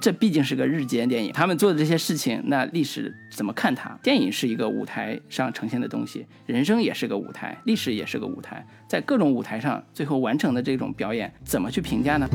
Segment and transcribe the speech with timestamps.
[0.00, 3.98] 这毕竟是个日间电影，他们做的这些事情，那历史怎么看它？
[4.02, 12.28] 电影是一个舞台上呈现的东西，人生也是个舞台，历史也是个舞台，在各种舞台上最后完成的这种表演，怎么去评价呢？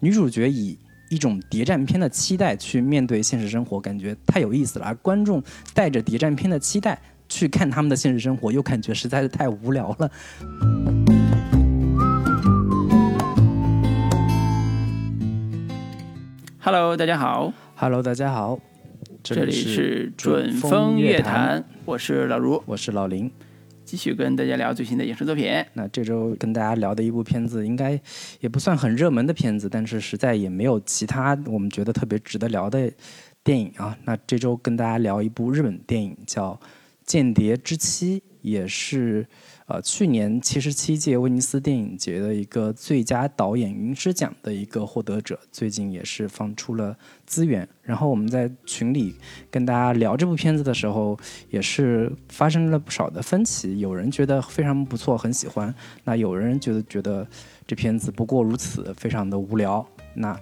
[0.00, 0.78] 女主角以
[1.10, 4.86] 一种谍战片的期待去面对现实生活，感觉太有意思了。
[4.86, 5.42] 而观众
[5.74, 6.98] 带着谍战片的期待
[7.28, 10.10] 去看他们的现实生活，又感觉实在是太无聊了。
[16.66, 17.52] Hello，大家好。
[17.76, 18.58] Hello，大家好，
[19.22, 23.30] 这里是是准风乐坛，我是老卢，我是老林。
[23.84, 25.48] 继续跟大家聊最新的影视作品。
[25.74, 27.92] 那这周跟大家聊的一部片子，应该
[28.40, 32.92] 也不算很热门的片子，但是实在也没有其他我们觉得特别值得聊的
[33.44, 33.96] 电影啊。
[34.04, 36.52] 那这周跟大家聊一部日本电影，叫
[37.04, 39.24] 《间谍之妻》，也是
[39.66, 47.68] 呃去年七十七届威尼斯电影节的一个最佳导演银狮奖的一个获得者，最近也是放出了资源。
[47.82, 49.16] 然后我们在群里
[49.50, 51.18] 跟大家聊这部片子的时候，
[51.50, 53.80] 也是发生了不少的分歧。
[53.80, 55.68] 有人觉得非常不错，很喜欢；
[56.04, 57.26] 那有人觉得觉得
[57.66, 59.84] 这片子不过如此，非常的无聊。
[60.14, 60.38] 那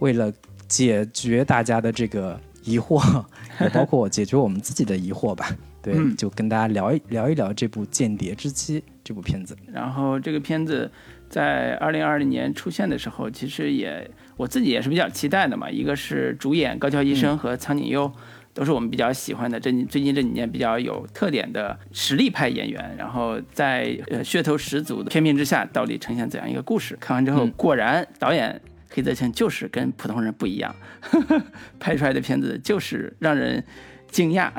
[0.00, 0.32] 为了
[0.68, 3.24] 解决大家的这个疑惑，
[3.60, 9.56] 也包括解决我们自己的疑惑吧，对，嗯就跟大家聊一聊一聊这部《间谍之妻》这部片子。
[9.72, 10.90] 然后这个片子
[11.28, 15.70] 在二零二零年出现的时候，其实也我自己也是比较期待的嘛。
[15.70, 18.10] 一个是主演高桥医生和苍井优，
[18.52, 22.96] 都是我们比较喜欢的这最近这几年比较有特点的实力派演员。
[22.98, 26.96] 然后在呃噱头十足的片面之下，到底呈现怎样一个故事？
[27.00, 30.74] 看完之后，嗯果然导演黑泽清就是跟普通人不一样，
[31.78, 33.62] 拍出来的片子就是让人
[34.10, 34.50] 惊讶。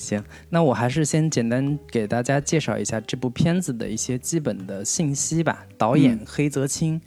[0.00, 5.66] 行，那我还是先简单给大家介绍一下这部片子的一些基本的信息吧。
[5.76, 7.00] 导演嗯黑泽清，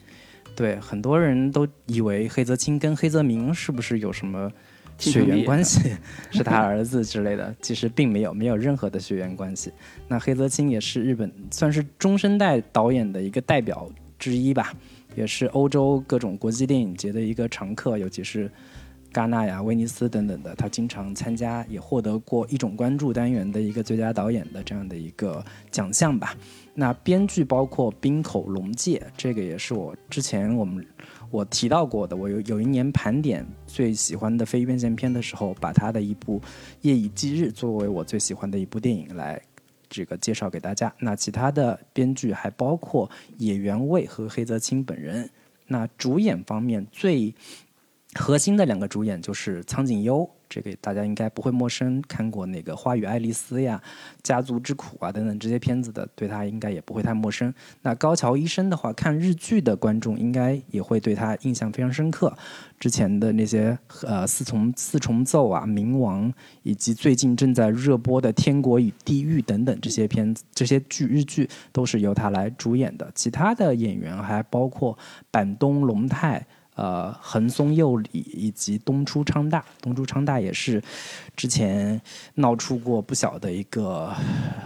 [0.54, 4.50] 对很多人都以为黑泽清跟黑泽明是不是有什么
[4.98, 5.92] 血缘关系，
[6.30, 9.72] 是他儿子之类的，其实并没有，没有任何的血缘关系。
[10.06, 14.72] 那黑泽清也是日本算是中生代导演的一个代表之一吧，
[15.16, 18.48] 也是欧洲各种国际电影节的一个常客，尤其是
[19.14, 26.36] 戛纳呀、威尼斯等等的，他经常参加，也获得过一种关注单元的一个最佳导演的这样的一个奖项吧。
[26.74, 30.84] 那编剧包括滨口龙介，这个也是我之前我们
[31.30, 32.16] 我提到过的。
[32.16, 36.40] 我有有一年盘点最喜欢的非院线片的时候，把他的一部
[36.80, 39.40] 《夜以继日》作为我最喜欢的一部电影来
[39.88, 40.92] 这个介绍给大家。
[40.98, 43.08] 那其他的编剧还包括
[43.38, 45.30] 野原卫和黑泽清本人。
[45.68, 47.32] 那主演方面最
[48.14, 53.80] 核心的两个主演就是苍井优，这个大家应该不会陌生，看过那个《花与爱丽丝》呀、
[54.22, 57.52] 《家族之苦》啊等等这些片子的，对他应该也不会太陌生。
[57.82, 62.32] 那高桥医生的话，看日剧的观众应该也会对他印象非常深刻。
[62.78, 66.32] 之前的那些呃四重四重奏啊、冥王，
[66.62, 73.10] 以及最近正在热播的《天国与地狱》等等这些片子、这些剧日剧都是由他来主演的。
[73.14, 74.96] 其他的演员还包括
[75.30, 76.46] 板东龙太。
[76.74, 80.82] 呃，横松佑里以及东出昌大，东出昌大也是
[81.36, 82.00] 之前
[82.34, 84.12] 闹出过不小的一个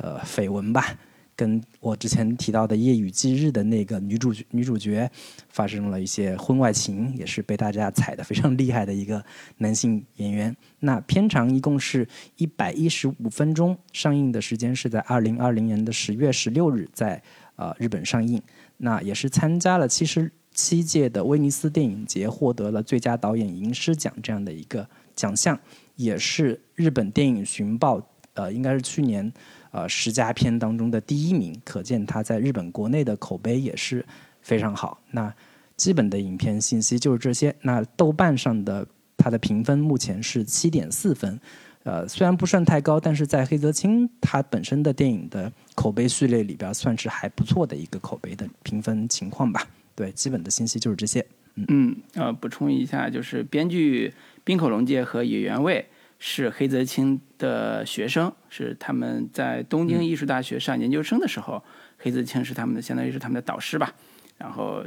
[0.03, 0.97] 呃绯闻吧，
[1.37, 5.11] 跟我之前提到的《夜雨季日》的那个女主女主角
[5.51, 9.23] 发生了一些婚外情，也是被大家踩得非常厉害的一个
[9.59, 10.57] 男性演员。
[10.81, 12.09] 那片长一共是
[12.39, 17.23] 一百一十五分钟，上映的时间是在二零二零年的十月十六日在
[17.57, 18.43] 呃日本上映。
[18.79, 25.57] 那也是参加了七十七届的威尼斯电影节，获得了最佳导演银狮奖这样的一个奖项，
[25.95, 28.05] 也是日本电影寻报
[28.35, 29.33] 呃应该是去年
[29.71, 34.05] 呃十佳片当中的第一名，可见他在日本国内的口碑也是
[34.43, 35.01] 非常好。
[35.13, 35.33] 那
[35.77, 37.55] 基本的影片信息就是这些。
[37.63, 38.85] 那豆瓣上的
[39.17, 41.39] 它的评分目前是七点四分，
[41.85, 49.65] 呃，虽然不算太高，但是在黑泽清他本身的电影的口碑序列里边，算是还不错的一个口碑的评分情况吧。
[49.99, 51.27] 对，基本的信息就是这些。
[51.57, 54.15] 嗯，呃，补充一下，就是编剧
[54.45, 55.85] 滨口龙介和野原卫
[56.21, 61.65] 是黑泽清的学生，是他们在东京艺术大学上研究生的时候，
[61.97, 63.93] 黑泽清是他们的相当于是他们的导师吧。
[64.37, 64.85] 然后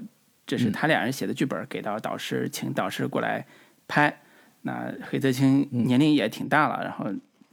[0.47, 3.45] 这是他俩人写的剧本给到导师，请导师过来
[3.89, 4.21] 拍。
[4.61, 7.07] 那黑泽清年龄也挺大了，然后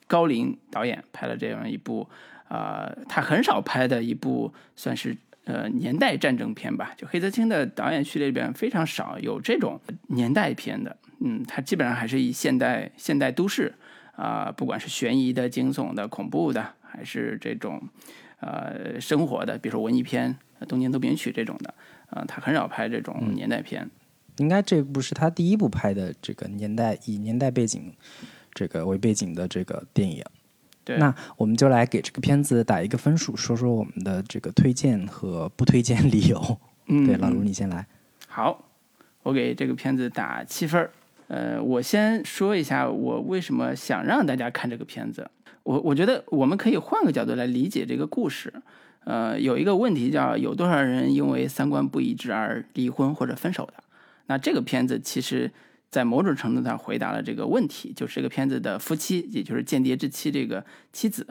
[0.06, 2.08] 高龄导演拍了这样一部，
[2.48, 5.16] 呃，他很少拍的一部算是
[5.48, 6.92] 呃年代战争片吧。
[6.94, 13.74] 就黑泽清的导演序列里边非常少有这种年代片的，嗯，他基本上还是以现代现代都市
[14.14, 17.80] 啊、不管是悬疑的、惊悚的、恐怖的，还是这种
[18.40, 20.36] 呃生活的，比如说文艺片
[20.66, 21.72] 《东京都名曲》这种的
[22.10, 23.88] 啊、他很少拍这种年代片。
[24.38, 27.92] 应该这部是他第一部拍的这个年代以年代背景
[28.52, 30.24] 这个为背景的这个电影。
[30.88, 36.58] 对，那我们就来给这个片子打一个分数，说说我们的这个推荐和不推荐理由。
[36.86, 37.86] 嗯，对，老卢你先来。
[38.26, 38.64] 好，
[39.22, 40.90] 我给这个片子打七分儿。
[41.26, 45.30] 呃，我先说一下我为什么想让大家看这个片子。
[45.62, 48.50] 我我觉得我们可以换个角度来理解这个故事。
[49.04, 53.74] 呃，有一个问题叫有多少人因为三观不一致而离婚或者分手的？
[54.28, 55.50] 那这个片子其实，
[55.90, 61.26] 在某种程度上回答了这个问题，就是这个片子的夫妻，也就是间谍之妻这个妻子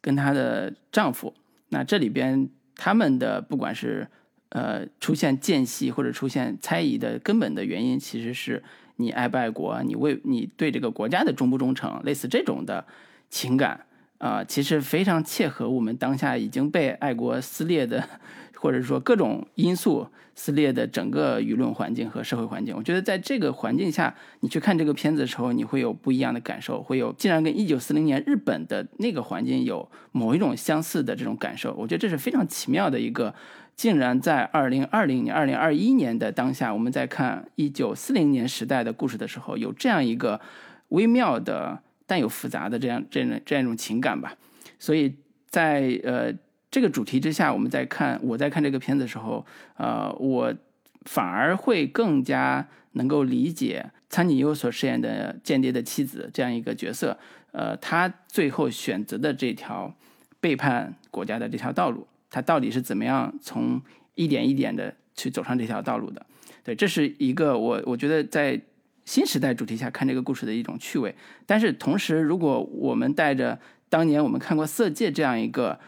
[0.00, 1.34] 跟她的丈夫，
[1.68, 4.08] 那这里边他们的不管是
[4.50, 8.62] 呃出现间隙或者出现猜疑的根本的原因，其实是
[8.96, 12.86] 你爱不爱国，你为你对这个国家的忠不忠诚，类似这种的
[13.30, 13.84] 情感。
[14.18, 18.02] 啊、其实非常切合我们当下已经被爱国撕裂的，
[18.56, 20.08] 或者说各种因素
[20.40, 22.72] 撕裂的整个舆论环境和社会环境。
[22.76, 31.74] 我觉得在这个环境下，你去看这个片子的时候，你会有不一样的感受，会有竟然跟一九四零年日本的那个环境有某一种相似的这种感受。
[31.74, 33.34] 我觉得这是非常奇妙的一个。
[33.74, 40.40] 竟然在二零二零年、二零二一年的当下，我们在看一九四零年时代的故事的时候，有这样一个
[40.88, 44.34] 微妙的但又复杂的这样这样这样一种情感吧。
[44.80, 45.14] 所以
[45.48, 46.32] 在呃
[46.70, 49.44] 这个主题之下，我们在看我在看这个片子的时候，
[49.76, 50.54] 呃，我
[51.02, 57.18] 反而会更加能够理解苍井优所饰演的间谍的妻子这样一个角色，
[57.52, 59.94] 呃，他最后选择的这条
[60.40, 62.06] 背叛国家的这条道路。
[62.30, 63.80] 他到底是怎么样从
[64.14, 66.26] 一点一点的去走上这条道路的？
[66.62, 68.60] 对，这是一个我我觉得在
[69.06, 71.14] 新时代主题下看这个故事的一种趣味。
[71.46, 75.80] 但是同时，如果我们带着当年我们看过《色戒》这样一个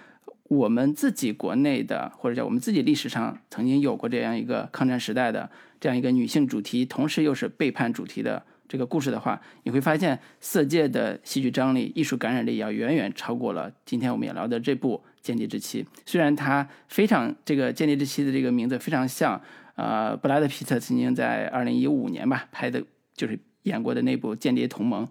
[0.51, 5.49] 我们自己国内的或者叫我们自己历史上曾经有过这样一个抗战时代的
[5.79, 15.03] 这样一个女性主题，同时又是背叛主题的这个故事的话，你会发现《色戒》的戏剧张力、艺术感染力要远远超过了今天我们也聊的这部。
[15.23, 19.39] 间谍之妻，虽然它非常这个间谍之妻的这个名字非常像，
[19.75, 22.83] 呃，布拉德皮特曾经在二零一五年吧拍的，
[23.15, 25.05] 就是演过的那部《间谍同盟》，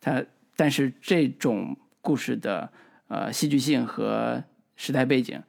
[0.00, 0.20] 它
[0.56, 2.72] 但是这种故事的
[3.06, 4.42] 呃戏剧性和
[4.76, 5.42] 时代背景，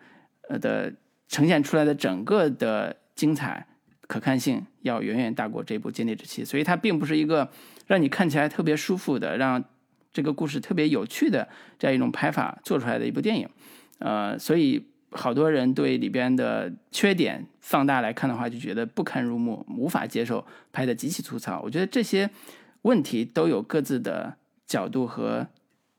[0.50, 0.94] 呃的
[1.28, 3.68] 呈现出来的整个的精彩
[4.08, 7.50] 可看性要远远大过这部《间谍之妻》，所以它并不是一个
[7.86, 9.64] 让你看起来特别舒服的，让
[10.14, 11.48] 这个故事特别有趣的
[11.78, 13.50] 这样一种拍法做出来的一部电影。
[14.00, 21.62] 呃，所以好多人对里边的缺点放大来看的话，就觉得不堪入目，无法接受，拍的极其粗糙。
[21.62, 22.30] 我觉得这些
[22.84, 25.48] 问题都有各自的角度和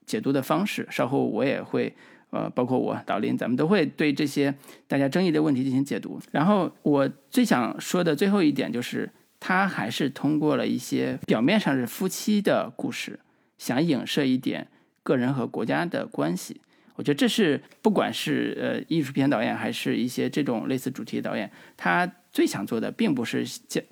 [0.06, 0.86] 解读的方式。
[0.90, 1.94] 稍后我也会，
[2.30, 4.54] 呃，包括我导林，咱们都会对这些
[4.86, 6.20] 大家争议的问题进行解读。
[6.30, 9.10] 然后我最想说的最后一点就是，
[9.40, 13.18] 他还是通过了一些表面上是夫妻的故事，
[13.56, 14.68] 想影射一点
[15.02, 16.60] 个人和国家的关系。
[16.96, 23.46] 我觉得这是不管是呃艺术片导演，还是一些这种类似主题的导演，他最想做的，并不是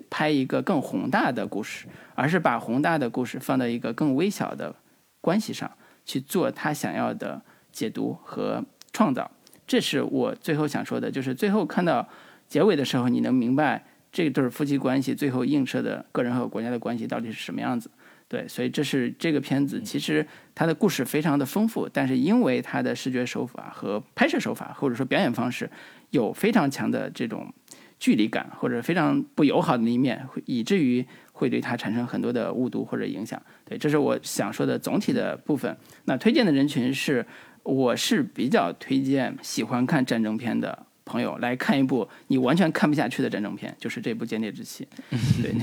[0.09, 4.75] 拍一个更宏大的故事，而是把宏大的故事放到一个更微小的
[5.21, 5.71] 关系上
[6.05, 7.41] 去做他想要的
[7.77, 9.29] 解读和创造。
[9.67, 12.09] 这是我最后想说的，就是最后看到
[12.47, 17.91] 结尾的时候，你能明白这对夫妻关系最后映射的个人和国家的关系到底是什么样子。
[18.27, 20.25] 对，所以这是这个片子，其实
[20.55, 25.69] 它的故事非常的丰富，但是因为它的视觉手法和拍摄手法，或者说表演方式，
[26.09, 27.53] 有非常强的这种
[27.99, 33.41] 距离感，或者非常不友好的一面，以至于会对它产生很多的误读或者影响。
[33.63, 35.77] 对，这是我想说的总体的部分。
[36.03, 37.25] 那推荐的人群是，
[37.67, 40.85] 我是比较推荐喜欢看战争片的。
[41.09, 44.85] 朋友来看一部你完全看不下去的战争片，就是这部《间谍之妻
[45.41, 45.55] 》。对，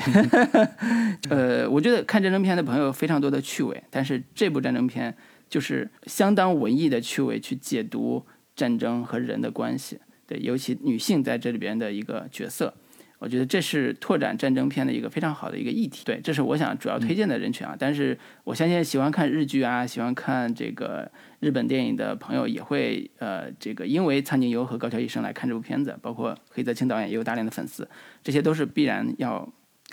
[1.28, 5.14] 呃，我觉得看战争片的朋友非常多的趣味，但是这部战争片
[5.50, 8.24] 就是相当文艺的趣味去解读
[8.56, 9.98] 战争和人的关系。
[10.26, 12.72] 对，尤其女性在这里边的一个角色，
[13.18, 16.04] 我觉得这是拓展战争片的一个非常好的一个议题。
[16.06, 17.76] 对，这是我想主要推荐的人群啊。
[17.78, 21.12] 但是我相信喜欢看日剧啊，喜欢看这个。
[21.44, 27.86] 日本电影的朋友也会呃，这个因为苍井优和高桥医生来看这部片子，包括黑泽清导演也有大量的粉丝，
[28.22, 29.46] 这些都是必然要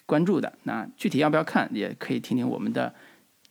[0.05, 0.53] 关注的。
[0.63, 2.93] 那具体要不要看，也可以听听我们的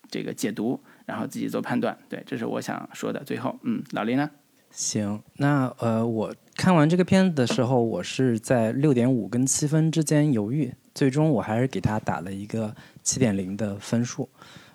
[0.08, 1.94] 这个解读，然后自己做判断。
[2.08, 3.22] 对，这是我想说的。
[3.22, 4.30] 最后，嗯，老林呢？
[4.70, 14.26] 行，那呃，我看完这个片子的时候，我是在六点五跟七分之间犹豫，最终我还是给他打了一个七点零的分数。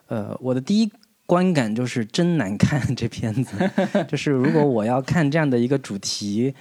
[0.05, 0.91] 呃，我的第一。
[1.25, 3.57] 观感就是真难看，这片子
[4.07, 6.53] 就是如果我要看这样的一个主题，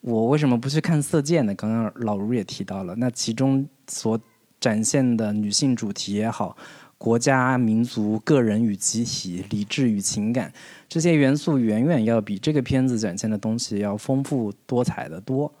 [0.00, 1.54] 我为什么不去看《色戒》呢？
[1.54, 4.20] 刚刚老卢也提到了，那其中所
[4.60, 6.56] 展现的女性主题也好，
[6.98, 10.52] 国家、民族、个人与集体、理智与情感
[10.88, 15.52] 这些元素，远远要比这个片子展现的东西要丰富多彩的多。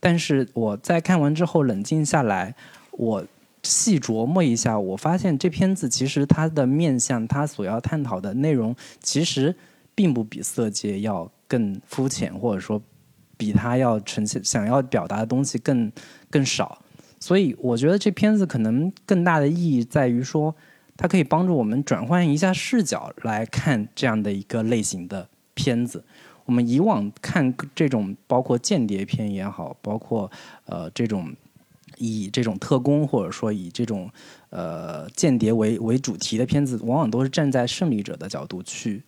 [0.00, 2.54] 但是我在看完之后冷静下来，
[2.92, 3.24] 我
[3.62, 9.54] 细琢磨一下，我发现这片子其实它的面向，它所要探讨的内容，其实
[9.94, 12.82] 并不比《色戒》要更肤浅，或者说。
[13.40, 15.92] 比他要呈现想要表达的东西更
[16.28, 16.82] 更少，
[17.20, 20.52] 所以我觉得这片子可能更大的意义在于说，
[20.96, 26.02] 它可以帮助我们转换一下视角来看这样的一个类型的片子。
[26.46, 30.28] 我们以往看这种包括间谍片也好，包括
[30.64, 31.32] 呃这种
[31.96, 34.10] 以这种特工或者说以这种
[34.50, 39.02] 呃间谍为为主题的片子，往往都是站在胜利者的角度去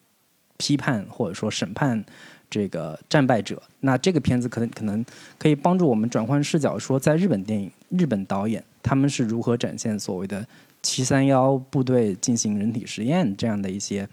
[0.57, 2.05] 批判或者说审判。
[2.53, 5.05] 这个战败者，那这个片子可能可能
[5.39, 10.45] 可以帮助我们转换视角，说在日本电影、日本导演他们是如何展现所谓的
[10.83, 14.09] 七三幺部队进行人体实验这样的一些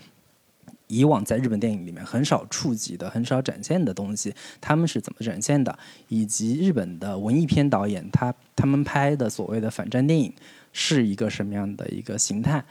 [0.88, 5.78] 以往在日本电影里面很少触及的、很少展现的东西，他们是怎么展现的？
[6.08, 10.34] 以及日本的文艺片导演他他们拍的所谓的反战电影
[10.72, 12.64] 是一个什么样的一个形态？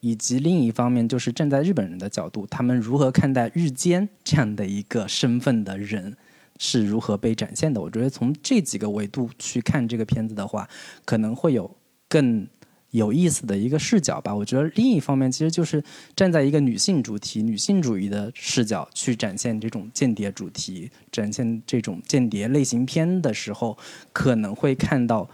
[0.00, 6.16] 以及另一方面，就是站在日本人的角度，他们如何看待日间这样的一个身份的人
[6.58, 7.78] 是如何被展现的？
[7.80, 10.66] 我觉得从这几个维度去看这个片子的话，
[11.04, 11.70] 可能会有
[12.08, 12.46] 更
[12.94, 14.34] 有意思的一个视角吧。
[14.34, 15.82] 我觉得另一方面，其实就是
[16.16, 23.76] 站在一个女性主题、女性主义的视角去展现这种间谍主题、展现这种间谍类型片的时候，
[24.12, 25.28] 可能会看到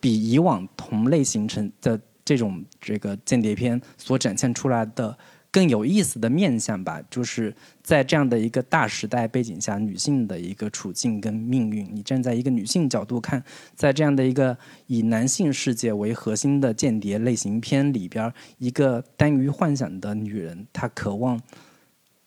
[0.00, 2.00] 比以往同类型成的。
[2.26, 5.14] 这种这个间谍片所展现出来的
[5.54, 11.88] 更有意思的面相吧，就是在这样的一个大时代背景下，女性的一个处境跟命运。
[11.92, 13.40] 你站在一个女性角度看，
[13.76, 14.58] 在这样的一个
[14.88, 21.40] 以男性世界为核心的间谍类型片里边，一个耽于幻想的女人，她渴望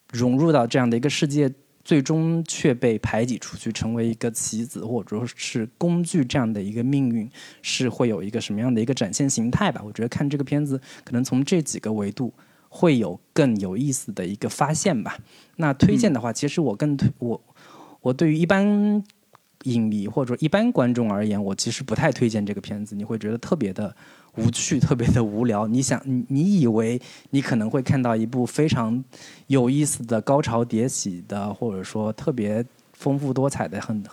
[0.09, 1.51] 融入到这样的一个世界。
[1.83, 7.29] 最终却被排挤出去，成为一个棋子或者说是工具，这样的一个命运
[7.61, 9.81] 是会有一个什么样的一个展现形态吧？
[9.85, 12.33] 我觉得看这个片子，可能从这几个维度
[12.69, 15.17] 会有更有意思的一个发现吧。
[15.57, 17.41] 那推荐的话，其实我更推我
[18.01, 19.03] 我对于一般
[19.63, 23.95] 影迷或者一般观众而言，我其实不太推荐这个片子，你会觉得特别的。
[24.39, 25.65] 无趣， 特别的无聊。
[25.67, 29.03] 你想，你你以为你可能会看到一部非常
[29.47, 34.03] 有意思的高潮迭起的，或者说特别丰富多彩的、很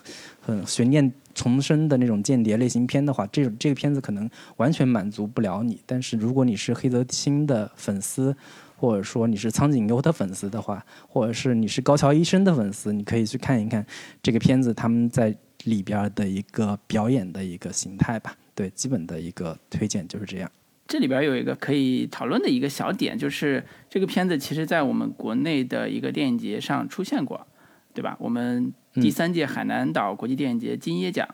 [0.44, 5.80] 很悬念丛生的那种间谍类型片的话，这种这个片子可能完全满足不了你。
[5.86, 8.36] 但是如果你是黑泽清的粉丝，
[8.76, 13.84] 或者说你是苍井优的粉丝的话，或者是你是高桥医生的粉丝，你可以去看一看
[14.22, 15.34] 这个片子他们在
[15.64, 18.36] 里边的一个表演的一个形态吧。
[18.54, 20.50] 对，基本的一个推荐就是这样。
[20.86, 27.46] 这里边有一个可以讨论的一个小点，就是这个片子其实在我们国内的一个电影节上出现过，
[27.94, 28.16] 对吧？
[28.18, 31.26] 我们第三届海南岛国际电影节金椰奖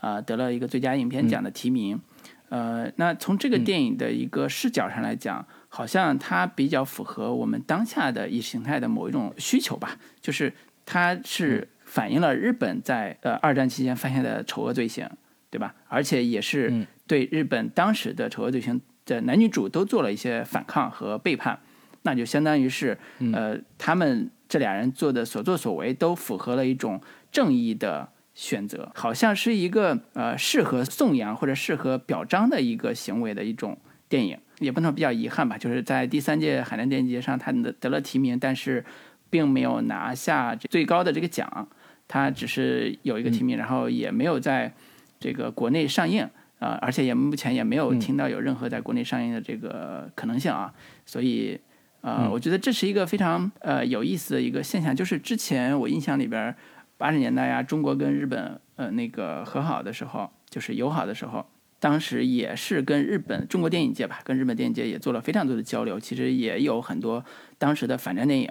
[0.00, 2.00] 啊得了一个最佳影片奖的提名。
[2.48, 10.52] 呃，那从这个电影的一个视角上来讲，好像它比较符合我们当下的意识形态的某一种需求吧，就是
[10.84, 15.08] 它是反映了日本在呃二战期间犯下的丑恶罪行。
[15.48, 15.74] 对吧？
[15.88, 21.58] 而且也是对日本当时的丑恶罪行的男女主都做了一些反抗和背叛，
[22.06, 22.96] 那就相当于是
[23.34, 26.98] 呃，他们这俩人做的所作所为都符合了一种
[27.30, 33.76] 正义的选择，好像是一个呃适合颂扬或者适合表彰的一个行为的一种
[34.08, 34.38] 电影。
[34.60, 38.82] 也不能比较遗憾吧，就是在第三届海南电影节上，他得得了提名，但是
[39.28, 41.68] 并没有拿下最高的这个奖，
[42.08, 44.72] 他只是有一个提名，然后也没有在。
[45.18, 50.70] 这个国内上映啊，而且也目前也没有听到有任何在国内上映的这个可能性啊，
[51.06, 51.58] 所以
[52.06, 56.54] 呃，我觉得这是一个非常呃有意思的一个现象，就是之前我印象里边
[56.96, 61.44] 八十年代呀，中国跟日本呃那个和好的时候，就是友好的时候，
[61.80, 67.24] 当时也是跟日本中国电影界吧，跟日本电影界也做了非常多的交流，其实也有很多
[67.58, 68.48] 当时的反战电影。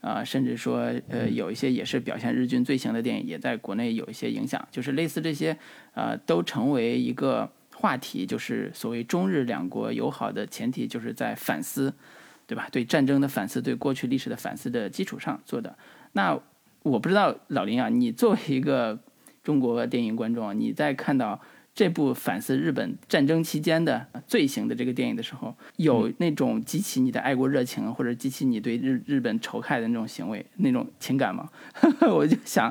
[0.00, 4.60] 啊，甚至说，呃，有一些也是表现日军罪行的电影，也在国内有一些影响。
[4.68, 5.56] 就是类似这些，
[5.94, 8.26] 呃，都成为一个话题。
[8.26, 11.94] 就是所谓中日两国友好的前提，就是在反思，
[12.52, 12.68] 对吧？
[12.70, 15.74] 对战争的反思，对过去历史的反思的基础上做的。
[16.12, 16.38] 那
[16.82, 18.98] 我不知道老林啊，你作为一个
[19.42, 21.40] 中国电影观众，你在看到
[21.74, 31.48] 这部反思日本战争期间的罪行的这个电影的时候，有那种激起你的爱国热情，或者激起你对日日本仇害的那种行为、那种情感吗？
[32.12, 32.70] 我就想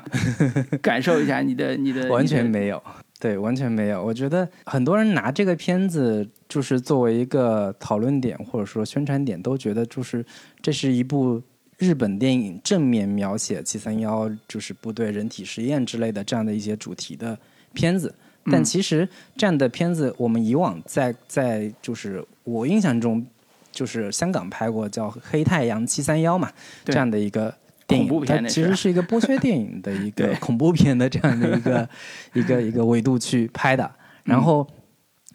[0.80, 2.08] 感受一下你的你的。
[2.08, 2.80] 完全没有，
[3.22, 4.04] 对，完全没有。
[4.04, 10.26] 我觉得很多人拿这个片子就是作为一个讨论点或者说宣传点，都觉得就是
[10.60, 11.40] 这是一部
[11.78, 17.38] 日本电影正面描写七三幺就是部队人体实验之类的这样的一些主题的
[17.72, 18.12] 片子。
[18.46, 23.24] 但其实这样的片子，我们以往在在就是我印象中，
[23.70, 26.50] 就是香港拍过叫《黑太阳七三幺》嘛，
[26.84, 27.54] 这样的一个
[27.92, 31.88] 电影，它其实是一个剥削电影的一个 恐怖片的这样的一个
[32.34, 33.90] 一个一个维度去拍的。
[34.24, 34.66] 然后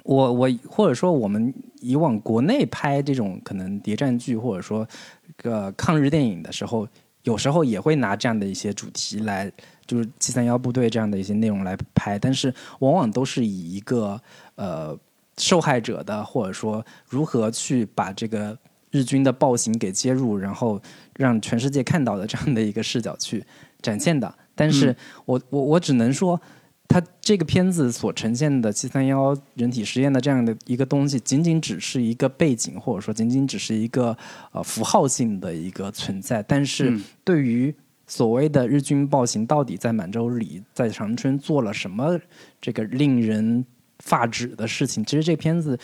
[0.03, 4.87] 我我或者说我们以往国内拍这种可能谍战剧或者说
[5.35, 6.87] 个抗日电影的时候，
[7.23, 9.51] 有时候也会拿这样的一些主题来。
[9.87, 14.21] 就是七三幺部队这样的一些内容来拍，但是往往都是以一个
[14.55, 14.93] 呃
[15.37, 18.59] 受害者的，或者说如何去把这个
[18.91, 20.82] 日军的暴行给揭入，然后
[21.15, 23.44] 让全世界看到的这样的一个视角去
[23.82, 24.34] 展现的。
[24.56, 26.39] 但是我我我只能说，
[26.88, 34.17] 它这个片子所呈现的七三幺人体实验的这样的一个东西，仅仅只是一个背景，或者说仅仅只是一个
[34.51, 36.41] 呃符号性的一个存在。
[36.44, 37.74] 但是对于
[38.08, 42.20] 所谓的日军暴行到底在满洲里、在长春做了什么？
[42.62, 43.63] 这个令人
[44.00, 45.77] 发指的事情，其实这片子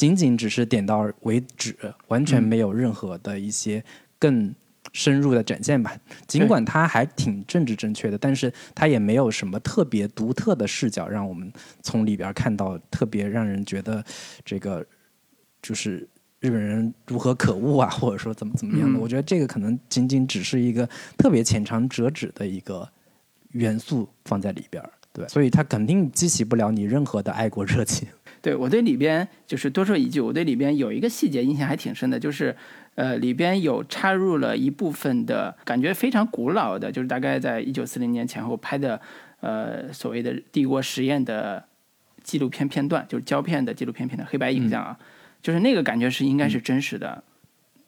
[0.00, 1.76] 仅仅只是点到为止，
[2.08, 3.84] 完全没有任何的一些
[4.18, 4.54] 更
[4.94, 5.94] 深入的展现吧。
[6.26, 11.52] 尽管它还挺政治正确的，但是它也没有什么特别独特的视角，让我们
[11.82, 14.02] 从里边看到特别让人觉得
[14.42, 14.82] 这个
[15.60, 16.08] 就是。
[16.40, 18.98] 日本人如何可恶啊，或者说怎么怎么样的？
[18.98, 20.88] 我觉得这个可能仅仅只是一个
[21.18, 22.88] 特别浅尝辄止的一个
[23.50, 28.08] 元素放在里边，对，所以它肯定激起不了你任何的爱国热情。
[28.42, 32.56] 对我对里边就是多说一句，我对里边有一个细节印象还挺深的，就是
[32.94, 39.00] 呃里边有插入了一部分的感觉非常古老的，就是大概在一九四零年前后拍的
[39.40, 41.64] 呃所谓的帝国实验的
[42.22, 44.98] 纪录片片段，就是胶片的纪录片片段，黑白影像啊。
[45.42, 47.24] 就是那个感觉是应该是真实的，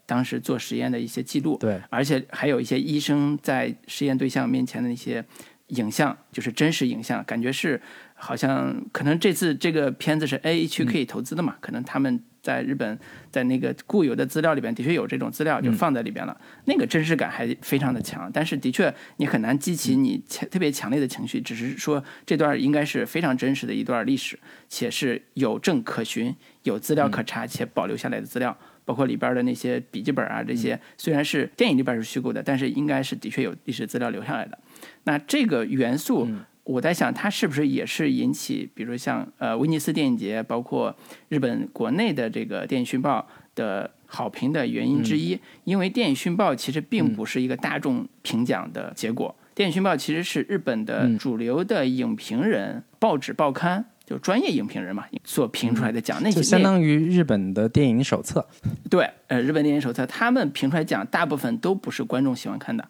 [0.06, 5.22] 当时做实验的一些记录，对，而且还有一些医生在实验对象面前的一些
[5.66, 7.78] 影像，就是真实影像，感觉是
[8.24, 12.96] 好像可能这次这个片子是 A 区可以投资的嘛，可能他们在日本
[13.32, 26.32] 在那个固有的资料里边的确有这种资料就放在里边了，那个真实感还非常的强，但是的确你很难激起你强特别强烈的情绪，只是说这段应该是非常真实的一段历史，且是有证可循。
[26.62, 34.56] 有资料可查且保留下来的资料，包括里边的那些笔记本啊，这些虽然是电影里边是虚构的，但是应该是的确有历史资料留下来的。
[35.02, 36.28] 那这个元素，
[36.64, 40.94] 我在想，它是不是也是引起，比如像呃威尼斯电影节，包括
[41.28, 45.38] 日本国内的这个电影讯报的好评的原因之一？
[45.64, 53.84] 因为电影讯报其实并不是一个大众评奖的结果，电影讯报其实是日本的主流的影评人、报纸报刊。
[54.04, 58.44] 就专业影评人嘛，所评出来的奖，那就相当于日本的电影手册。
[58.90, 62.86] 对，呃，日本电影手册，他们评出来奖，大部分都不是观众喜欢看的。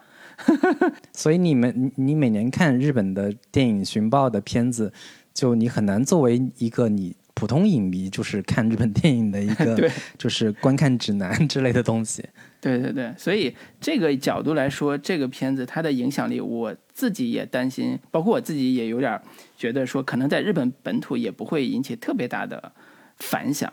[1.12, 4.92] 所以你们，你每年看日本的电影寻报的片子，
[5.33, 7.14] 就你很难作为一个你。
[7.35, 12.22] 普通影迷就是看日本电影的一个， 就是观看指南之类的东西。
[12.61, 19.20] 对对对，所以这个角度来说，这个片子它的影响力，我自己也担心，包括我自己也有点
[19.57, 22.70] 觉得说，可能在日本本土也不会引起特别大的
[23.16, 23.72] 反响。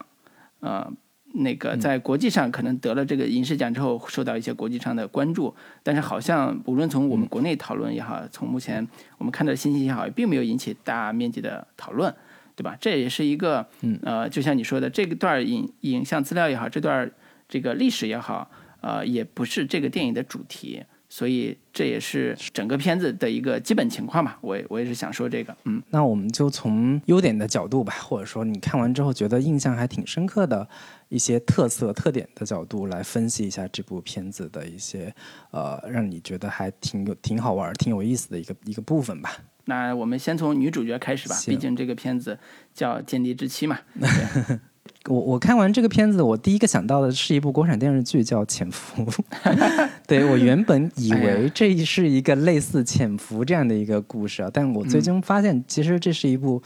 [0.62, 0.92] 呃，
[1.34, 8.88] 那个在国际上可能得了这个影视奖之后，受到一些国际上的关注，但是好像无论从我们国内讨论也好，从目前
[9.18, 12.14] 我们看到的信息也好，并没有引起大面积的讨论。
[12.56, 12.76] 对吧？
[12.82, 13.66] 这也是一个，
[14.04, 17.10] 呃，就像你说的，这个段影影像资料也好，这段
[17.48, 24.38] 这个历史也好，呃，也不是这个电影的主题，所以这也是整个片子的一个基本情况吧。
[24.42, 30.68] 我我也是想说这个，嗯，那我们就从优点的角度吧，或者说你看完之后觉得印象还挺深刻的
[31.10, 35.14] 一些特色特点的角度来分析一下这部片子的一些，
[35.52, 39.36] 呃，让你觉得还挺有挺好玩、挺有意思的一个一个部分吧。
[39.66, 42.38] 那我们先从女主角开始吧，毕竟这个片子
[42.74, 43.80] 叫《间谍之妻》嘛。
[45.08, 49.04] 我我看完这个片子，我第一个想到的是一部国产电视剧叫《潜伏》。
[50.08, 56.62] 对我原本以为这是一个类似《潜伏》这样的一个故事啊，但我最终发现，其实这是一部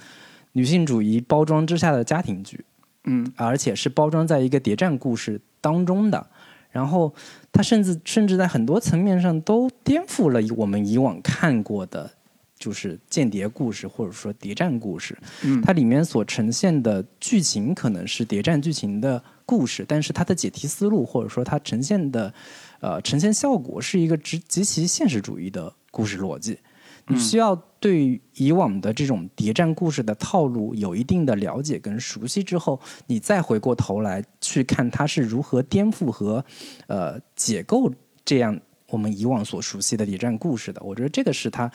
[0.53, 2.63] 女性主义包装之下的家庭剧。
[3.05, 6.25] 嗯，而且是包装在一个谍战故事当中的。
[6.71, 7.13] 然后，
[7.51, 12.09] 它甚至甚至在很多层面上都颠覆了我们以往看过的。
[12.63, 15.17] 就是间谍故事或者说谍战故事。
[15.43, 22.33] 嗯它里面所呈现的剧情可能是谍战剧情的故事，但是它的解题思路或者说它呈现的
[22.79, 26.57] 呃呈现效果是一个极极其现实主义的故事逻辑。
[27.07, 36.45] 你需要对以往的这种谍战故事的套路有一定的了解跟熟悉之后，你再回过头来去看它是如何颠覆和
[36.87, 37.91] 呃解构
[38.23, 40.81] 这样我们以往所熟悉的谍战故事的。
[40.81, 41.69] 我觉得这个是它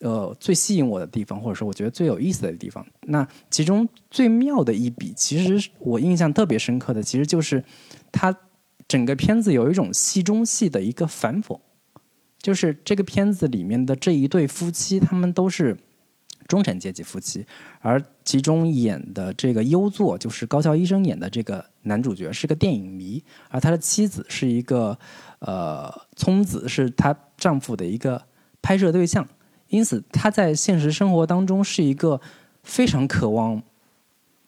[0.00, 2.86] 呃最吸引我的地方，或者说我觉得最有意思的地方。
[3.02, 7.62] 那其中最妙的一笔，其实我印象特别深刻的，其实就是
[8.12, 8.36] 它
[8.86, 11.58] 整个片子有一种戏中戏的一个反讽。
[12.40, 15.76] 就是这个片子里面的这一对夫妻，他们都是
[16.46, 17.44] 中产阶级夫妻，
[17.80, 24.96] 而其中演的这个优作，就是高桥医生演的这个男主角是个电影迷，而他的妻子是一个
[25.40, 28.22] 呃聪子，是她丈夫的一个
[28.62, 29.28] 拍摄对象，
[29.68, 32.20] 因此他在现实生活当中是一个
[32.62, 33.62] 非常渴望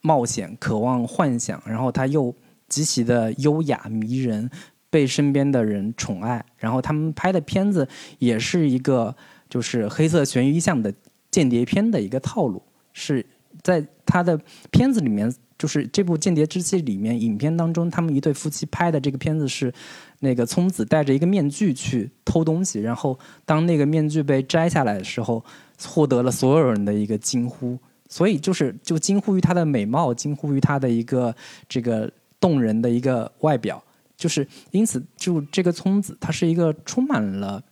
[0.01, 2.35] 冒险、渴望幻想，然后他又
[2.69, 4.51] 极其的优雅迷人。
[4.93, 7.87] 被身边的人宠爱，然后他们拍的片子
[8.19, 9.15] 也是一个
[9.49, 10.93] 就是黑色悬疑向的
[11.31, 12.61] 间谍片的一个套路，
[12.93, 13.25] 是
[13.63, 14.37] 在他的
[14.73, 19.73] 片子里面，就是这部《间谍之妻》里面，影片当中他们一对夫妻拍的这个片子是
[20.21, 25.45] 那个聪子戴着一个面具去偷东西，然后当那个面具被摘下来的时候，
[25.85, 27.79] 获得了所有人的一个惊呼，
[28.09, 31.35] 所以就是就惊呼于她的美貌，惊呼于她的一个
[31.69, 33.83] 这个动人的一个外表。
[34.17, 37.63] 就是因此，就这个聪子，她是一个充满了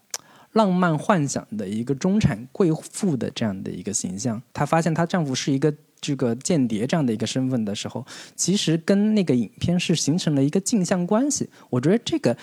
[0.53, 4.41] 浪漫幻想的一个中产贵妇的这样的一个形象。
[4.55, 11.49] 她发现她丈夫是一个这个间谍这样的一个身份的时候，其实跟那个影片是形成了一个镜像关系。
[11.71, 12.37] 我觉得这个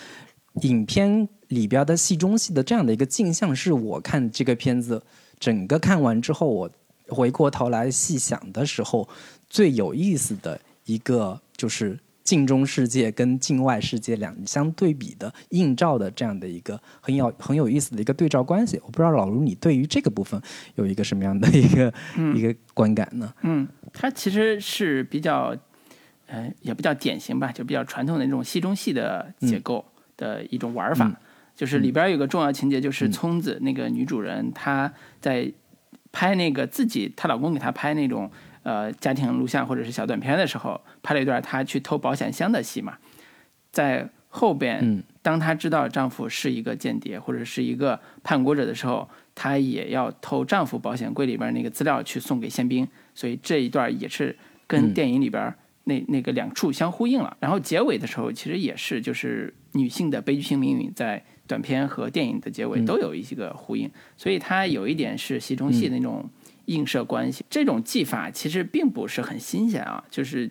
[0.62, 5.02] 影片里边的戏中戏的这样的一个镜像，是我看这个片子
[5.38, 6.70] 整个看完之后，我
[7.08, 9.08] 回过头来细想的时候
[9.48, 11.98] 最有意思的一个就是。
[12.26, 20.38] 镜中世界跟境外世界两相对比的映照的这样的一个很有很有意思的一个对照关系，我不知道老卢你对于这个部分
[20.74, 21.94] 有一个什么样的一个、
[22.34, 23.32] 一个观感呢？
[23.42, 25.56] 嗯，它其实是比较，
[26.26, 29.84] 呃，也比较典型吧，就比较传统的那种戏中戏的结构
[30.16, 31.18] 的一种玩法。
[31.54, 35.50] 就是里边有个重要情节，就是聪子那个女主人，她在
[36.10, 38.28] 拍那个自己她老公给她拍那种。
[38.66, 42.98] 呃，家庭录像或者是小短片的时候，拍了一段她去偷保险箱的戏嘛。
[43.70, 52.84] 在后边，当她知道丈夫是一个间谍或者是一个叛国者的时候，她也要偷丈夫保险柜里边那个资料去送给宪兵。
[53.14, 57.36] 所以这一段也是跟电影里边那那个两处相呼应了。
[57.38, 63.88] 然后结尾的时候，其实也是就是女性的悲剧性命运，在短片和电影的结尾都有一些个呼应。
[64.16, 66.28] 所以它有一点是戏中戏的那种。
[66.66, 70.50] 映射关系这种技法其实并不是很新鲜啊，就是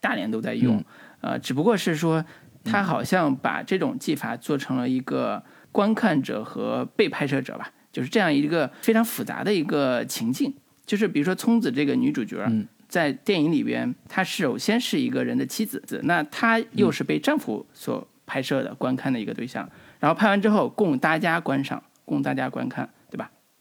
[0.00, 0.82] 大连都在用，
[1.20, 2.24] 呃，只不过是说
[2.64, 5.42] 他好像把这种技法做成了一个
[5.72, 10.54] 观看者和被拍摄者吧，就是这样一个非常复杂的一个情境。
[10.84, 12.48] 就是比如说聪子这个女主角，
[12.88, 22.88] 在电影里边，她首先是一个人的妻子，那她又是被丈夫所拍摄的观看的一个对象，然后拍完之后供大家观赏，供大家观看。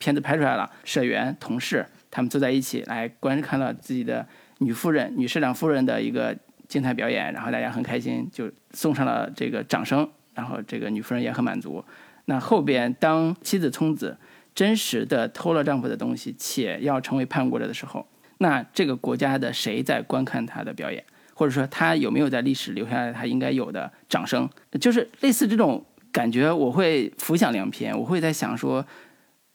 [0.06, 4.24] 片子拍出来了，社员、同事他们坐在一起来观看了自己的
[4.60, 6.38] 女夫人、女市长夫人的一个
[6.68, 11.84] 精彩表演，然后大家很开心，就送上了这个掌声，然后这个女夫人也很满足。
[12.26, 14.16] 那后边当妻子聪子
[14.54, 18.06] 真实的偷了丈夫的东西，且要成为叛国者的时候，
[18.38, 24.48] 那这个国家的谁在观看他的表演，或者说他有没有在历史留下来他应该有的掌声？
[24.80, 28.86] 就是类似这种感觉，我会浮想联翩，我会在想说。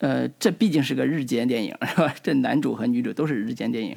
[0.01, 2.15] 呃，这毕竟是个日间电影，是吧？
[2.23, 3.95] 这男主和女主都是日间电影，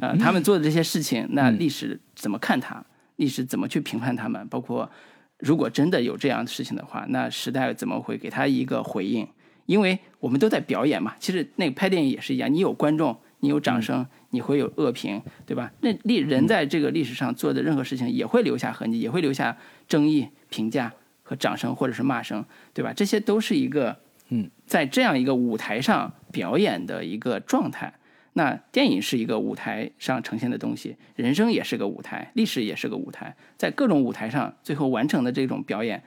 [0.00, 2.82] 啊，他们做的这些事情，那历史怎么看他？
[3.16, 4.48] 历史怎么去评判他们？
[4.48, 4.90] 包括
[5.38, 9.28] 如果真的有这样的事情的话，那时代怎么会给他一个回应？
[9.66, 11.14] 因为我们都在表演嘛。
[11.20, 15.70] 其实那个拍电影也是一样，你有观众，你有掌声，你会有恶评，对吧？
[15.82, 20.90] 那历人在这个历史上做的任何事情也会留下痕迹，也会留下争议、评价
[21.22, 22.94] 和掌声或者是骂声，对吧？
[22.94, 23.94] 这些都是一个。
[24.30, 27.92] 嗯，在这样一个舞台上表演的一个状态，
[28.32, 36.02] 那电影是一个舞台上呈现的东西，人生也是个舞台，历史也是个舞台，在各种舞台上最后完成的这种表演，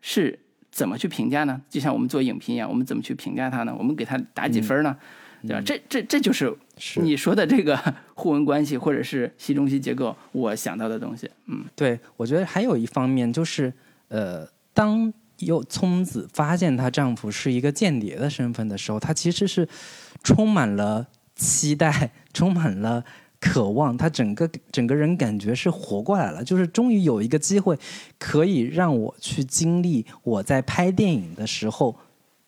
[0.00, 0.38] 是
[0.70, 1.62] 怎么去评价呢？
[1.70, 3.74] 就像我们做影评一样，我们怎么去评价它呢？
[3.78, 4.96] 我们给它打几分呢？
[5.46, 5.62] 对吧？
[5.64, 6.52] 这这这就是
[6.96, 7.78] 你说的这个
[8.14, 11.30] 互文关系或者是西中戏结构，我想到的东西。
[11.46, 13.72] 嗯，对，我觉得还有一方面就是，
[14.08, 15.12] 呃，当。
[15.38, 19.68] 又聪子发现她丈夫是一个间谍的身份的时候，她其实是
[20.22, 23.04] 充满了期待，充满了
[23.40, 23.96] 渴望。
[23.96, 27.78] 她整个整个人感觉是活过来了，就是终于有一个机会
[28.18, 31.96] 可以让我去经历我在拍电影的时候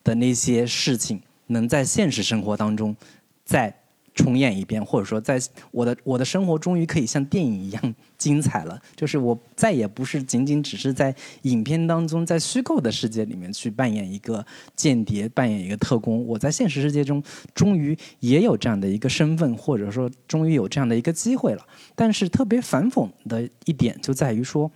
[0.03, 2.95] 的那些事情，能在现实生活当中
[3.43, 3.73] 再
[4.17, 8.81] 重演一遍，或者说，在我的我的生活终于可以像电影一样精彩了。
[8.97, 14.43] 就是我再也不是仅仅只是在影片当中，在虚构的世界里面去扮演一个
[14.75, 16.25] 间谍，扮演一个特工。
[16.25, 21.63] 我在现实世界中终于也有这样的一个身份，或者说终于有这样的一个机会了。
[21.95, 24.71] 但是特别反讽的一点就在于说，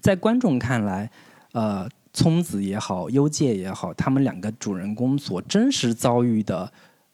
[0.00, 1.08] 在观众看来，
[1.52, 6.72] 呃，聪子也好，幽介也好，他们两个主人公所真实遭遇的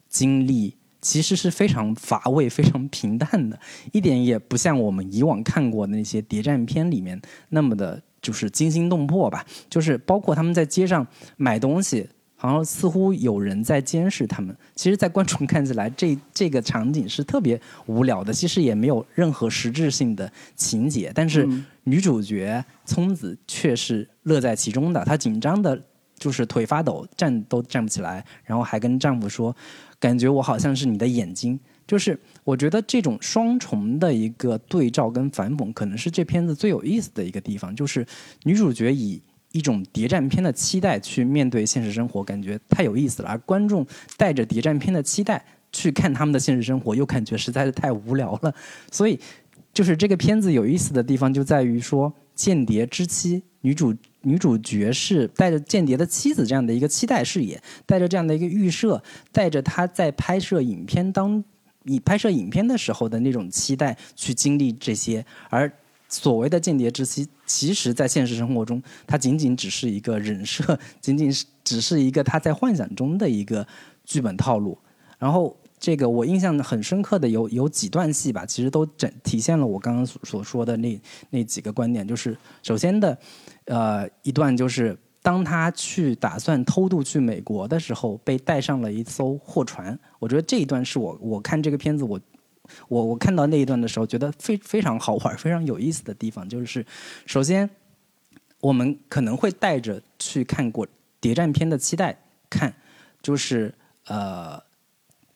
[0.09, 0.75] 经历。
[1.05, 3.59] 其实是非常乏味、 非常平淡的，
[3.91, 9.45] 一点也不像我们以往看过的那些谍战片里面那么的，就是惊心动魄吧。
[9.69, 11.05] 就是包括他们在街上
[11.37, 14.57] 买东西，好像似乎有人在监视他们。
[14.73, 21.11] 其实，在观众看起来，这 这个场景是特别无聊的，其实也没有任何实质性的情节。
[21.13, 21.47] 但是
[21.83, 25.79] 女主角聪子却是乐在其中的，她紧张的，
[26.17, 29.55] 就是腿发抖，站都站不起来，然后还跟丈夫说。
[29.99, 37.75] 感觉我好像是你的眼睛，就是我觉得这种双重的一个对照跟反讽，可能是这片子最有意思的一个地方。
[37.75, 38.05] 就是
[38.43, 43.85] 女主角以一种谍战片的期待去面对现实生活，感觉太有意思了；而观众
[44.17, 48.53] 带着谍战片的期待去看他们的现实生活，又感觉实在是太无聊了。
[48.91, 49.19] 所以，
[49.73, 53.95] 就是这个片子有意思的地方就在于说，间谍之妻女主。
[54.25, 61.43] 女主角是带着间谍的妻子这样的一个期待视野，带着这样的一个预设，带着她在拍摄影片当
[61.83, 65.71] 你拍摄影片的时候的那种期待去经历这些，而
[66.09, 73.67] 所谓的间谍之妻，其实在现实生活中，它仅仅只是一个人设，仅仅是只是一个他在幻想中的一个
[74.03, 74.77] 剧本套路，
[75.19, 75.55] 然后。
[75.77, 82.07] 这个我印象很深刻的有有几段戏吧，其实都整体现了我刚刚所所说的那那几个观点。
[82.07, 83.15] 就是首先的，
[83.65, 89.97] 呃，一段就是当他去打算偷渡去美国的时候，被带上了一艘货船。
[90.19, 92.19] 我觉得这一段是我我看这个片子我
[92.87, 96.85] 我我看到那一段的时候，觉得非非常好玩、非常有意思的地方，就是
[97.25, 97.69] 首先
[98.59, 100.87] 我们可能会带着去看过
[101.19, 102.17] 谍战片的期待
[102.49, 102.73] 看，
[103.21, 103.73] 就是
[104.07, 104.63] 呃。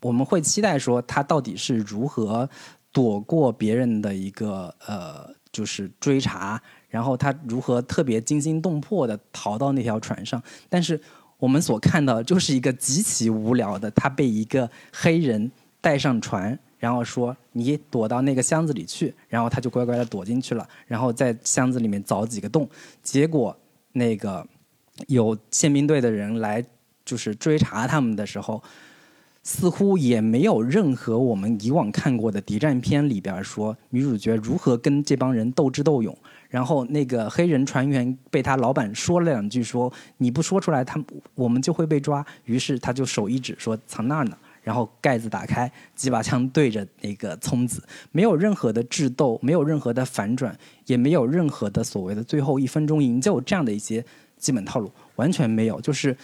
[0.02, 2.50] 我们会期待说他到底是如何
[2.94, 10.42] 躲过别人的一个呃，就是追查，然后他如何特别惊心动魄的逃到那条船上。
[10.68, 11.00] 但是
[11.38, 22.68] 我们所看到就是一个极其无聊的，他被一个黑人带上船，然后说你躲到那个箱子里去，然后他就乖乖的躲进去了，然后在箱子里面凿几个洞，
[23.02, 23.56] 结果
[23.94, 24.46] 那个
[25.08, 26.66] 有宪兵队的人来
[27.06, 28.62] 就是追查他们的时候。
[29.42, 36.16] 似乎也没有任何我们以往看过的谍战片里边说女主角如何跟这帮人斗智斗勇，
[36.50, 41.00] 然后那个黑人船员被他老板说了两句，说你不说出来，他
[41.36, 42.26] 我们就会被抓。
[42.46, 50.58] 于是他就手一指说藏那儿呢，然后盖子打开，几把枪对着那个聪子，没有任何的智斗，没有任何的反转，
[50.88, 54.04] 也没有任何的所谓的最后一分钟营救这样的一些
[54.38, 56.18] 基本套路，完全没有，就是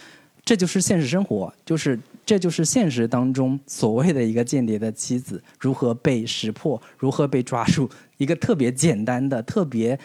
[0.44, 1.98] 这就是现实生活，就是。
[2.26, 9.96] 这就是现实当中所谓的一个间谍的妻子如何被识破，如何被抓住，一个特别简单的、特别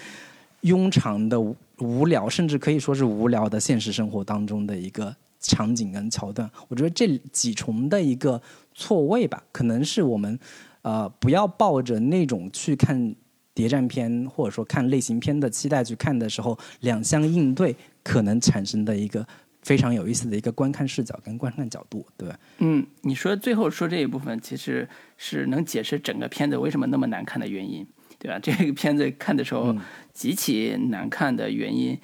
[0.62, 1.42] 庸常的、
[1.80, 6.48] 无聊，甚至可以说是无聊的现实生活当中的一个场景跟桥段。
[6.68, 8.40] 我觉得这几重的一个
[8.76, 10.40] 错位吧，可能是我们
[10.84, 13.16] 呃不要抱着那种去看
[13.56, 19.28] 谍战片或者说看类型片的期待去看的时候，两相应对可能产生的一个。
[19.62, 22.40] 非常有意思的一个观看视角跟观看角度，对吧？
[22.60, 27.86] 嗯，你说最后说这一部分，其实是能解释整个片子为什么那么难看的原因，
[28.18, 28.40] 对吧？
[28.40, 29.76] 这个片子看的时候
[30.14, 31.98] 极其难看的原因，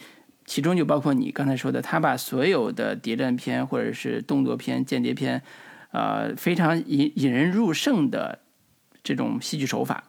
[0.45, 5.41] 其中就包括你刚才说的，他把所有的谍战片或者是动作片、间谍片，
[5.91, 8.39] 呃，非常引引人入胜的
[9.03, 10.03] 这种戏剧手法。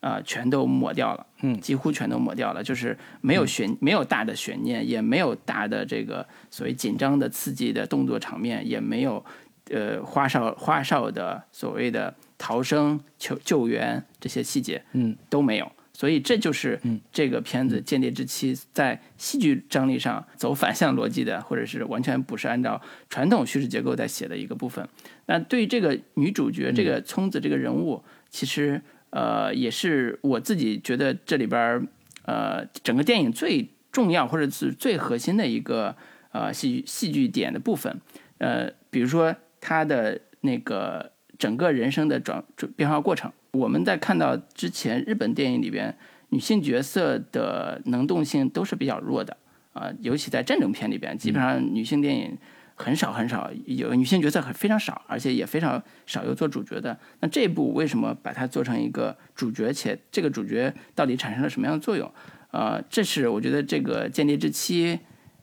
[0.00, 9.24] 啊，全都抹掉了，嗯，几乎全都抹掉了，就是没有悬，没有大的悬念，也没有大的这个所谓紧张的、刺激的动作场面，也没有
[9.70, 15.72] 呃花哨花哨的所谓的逃生、求救援这些细节，嗯，都没有。
[15.92, 16.80] 所以这就是
[17.10, 22.80] 这个片子《间谍之妻》在戏剧张力上走反向逻辑的，或者是完全不是按照
[23.10, 24.88] 传统叙事结构在写的一个部分。
[25.26, 28.80] 那对于这个女主角，这个聪子这个人物，其实。
[29.10, 31.86] 呃，也是我自己觉得这里边儿，
[32.24, 35.96] 呃，整个电影最重要或者是最核心的一个
[36.32, 38.00] 呃戏剧戏剧点的部分。
[38.38, 43.32] 呃，比如说她的那个整个人生的转转变化过程。
[43.52, 45.96] 我们在看到之前日本电影里边，
[46.28, 49.34] 女性角色的能动性都是比较弱的
[49.72, 52.36] 啊，尤其在战争片里边，基本上女性电影
[52.78, 56.96] 很少很少有女性角色很非常少，而且也非常少有做主角的。
[57.20, 62.10] 那这一部为什么把它做成一个主角，且这个主角到底产生了什么样的作用？
[62.52, 64.96] 呃，这是我觉得这个《间谍之妻》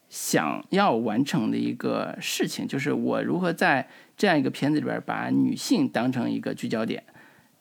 [0.09, 7.03] 想要完成的一个事情，就是我如何在这样一个片子里边把女性当成一个聚焦点，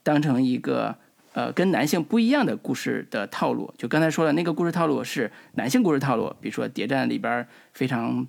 [0.03, 0.97] 当成一个
[1.33, 3.75] 呃跟男性不一样的故事的套路。
[3.77, 8.27] 就刚才说了，那个故事套路是男性故事套路，比如说谍战里边非常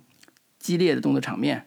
[0.66, 1.64] 激烈的动作场面、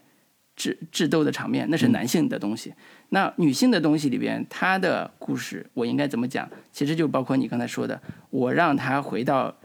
[0.57, 2.73] 智智斗的场面，那是男性的东西。
[3.11, 6.49] 那女性的东西里边，她的故事我应该怎么讲？
[6.73, 9.55] 其实就包括你刚才说的，我让她回到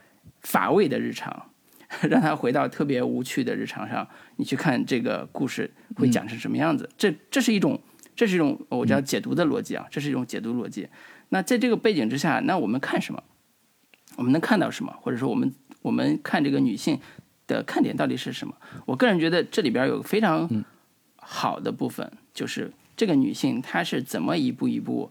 [0.42, 1.50] 乏味的日常，
[2.08, 6.88] 让她回到特别无趣的日常上，你去看这个故事会讲成什么样子？
[6.96, 7.76] 这这是一种，
[8.14, 10.88] 这是一种我叫解读的逻辑啊，这是一种解读逻辑。
[11.30, 13.20] 那在这个背景之下，那我们看什么？
[14.14, 14.96] 我们能看到什么？
[15.02, 17.00] 或者说我们我们看这个女性
[17.46, 18.54] 的看点到底是什么？
[18.86, 20.48] 我个人觉得这里边有个非常
[21.16, 22.70] 好的部分，就是。
[22.96, 25.10] 这个女性她是怎么一步一步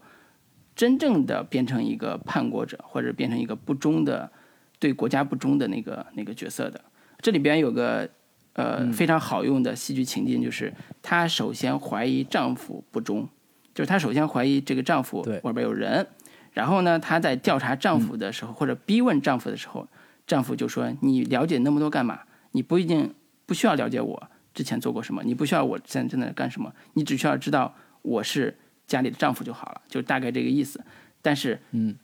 [0.74, 4.32] 真正的变成一个叛国者，或者变成一个不忠的、
[4.78, 6.80] 对国家不忠的那个那个角色的？
[7.20, 8.08] 这里边有个
[8.54, 13.28] 呃非常好用的戏剧情境，就是她首先怀疑丈夫不忠，
[13.74, 16.06] 就是她首先怀疑这个丈夫外边有人，
[16.54, 19.86] 然后呢，她在调查丈夫的时候，或者逼问丈夫的时候，
[20.26, 22.20] 丈夫就说：“你了解那么多干嘛？
[22.52, 23.14] 你不一定
[23.46, 25.22] 不需要了解我。”之前做过什么？
[25.24, 26.72] 你不需要我现在正在干什么？
[26.92, 28.56] 你只需要知道我是
[28.86, 30.80] 家里的丈夫就好了，就大概这个意思。
[31.20, 31.96] 但是，嗯，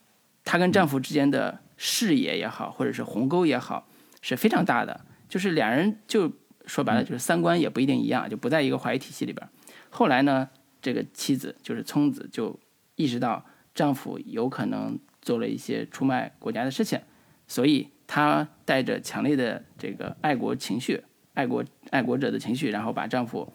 [0.44, 3.86] 她跟丈夫之间的视野也好，或者是鸿沟也好，
[4.20, 5.00] 是非常大的。
[5.28, 6.32] 就是两人就
[6.66, 9.48] 说白了，就是三观也不一定一样，就不在一个话语体系里边。
[9.88, 10.48] 后来呢，
[10.82, 12.58] 这个妻子就是聪子就
[12.96, 17.00] 意识到丈夫有可能做了一些出卖国家的事情，
[17.46, 21.00] 所以她带着强烈的这个爱国情绪。
[21.32, 23.50] 爱国爱国者的情绪，然后把丈夫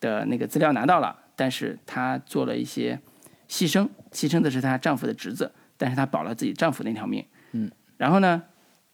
[0.00, 3.00] 的那个资料拿到了，但是她做了一些
[3.48, 7.24] 牺牲，牺牲的是她丈夫的侄子，但是她保了自己丈夫那条命。
[7.52, 8.42] 嗯，然后呢，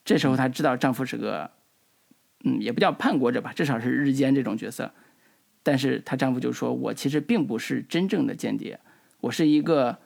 [0.04, 1.50] 这时候她知道丈夫是个，
[2.44, 4.92] 嗯，也不叫叛国者吧，至少是日奸这种角色。
[5.62, 8.78] 但是她丈夫就说：“我其实并不是真正的间谍，
[9.22, 9.96] 我是一个，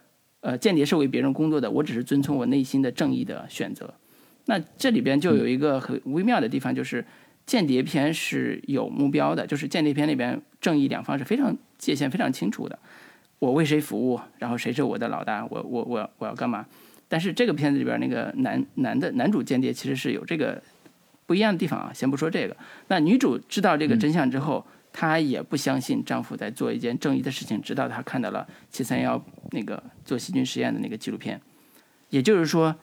[0.40, 3.92] 呃，间谍是为别人工作的，我只是遵从我内心的正义的选择。”
[4.46, 7.05] 那这里边就有一个很微妙的地方，就是。
[7.46, 12.79] 间谍片是有目标的，就是间谍片里边正义两方是非常界限非常清楚的，
[13.40, 16.64] 我为谁服务，然后谁是我的老大，我我我要我要干嘛？
[17.09, 20.62] 但是这个片子里边那个男男的男主间谍其实是有这个
[21.26, 31.40] 不一样的地方啊，先不说这个，那女主知道这个真相之后，她也不相信丈夫在做一件正义的事情，直到她看到了七三幺那个做细菌实验的那个纪录片，
[32.11, 32.76] 也就是说，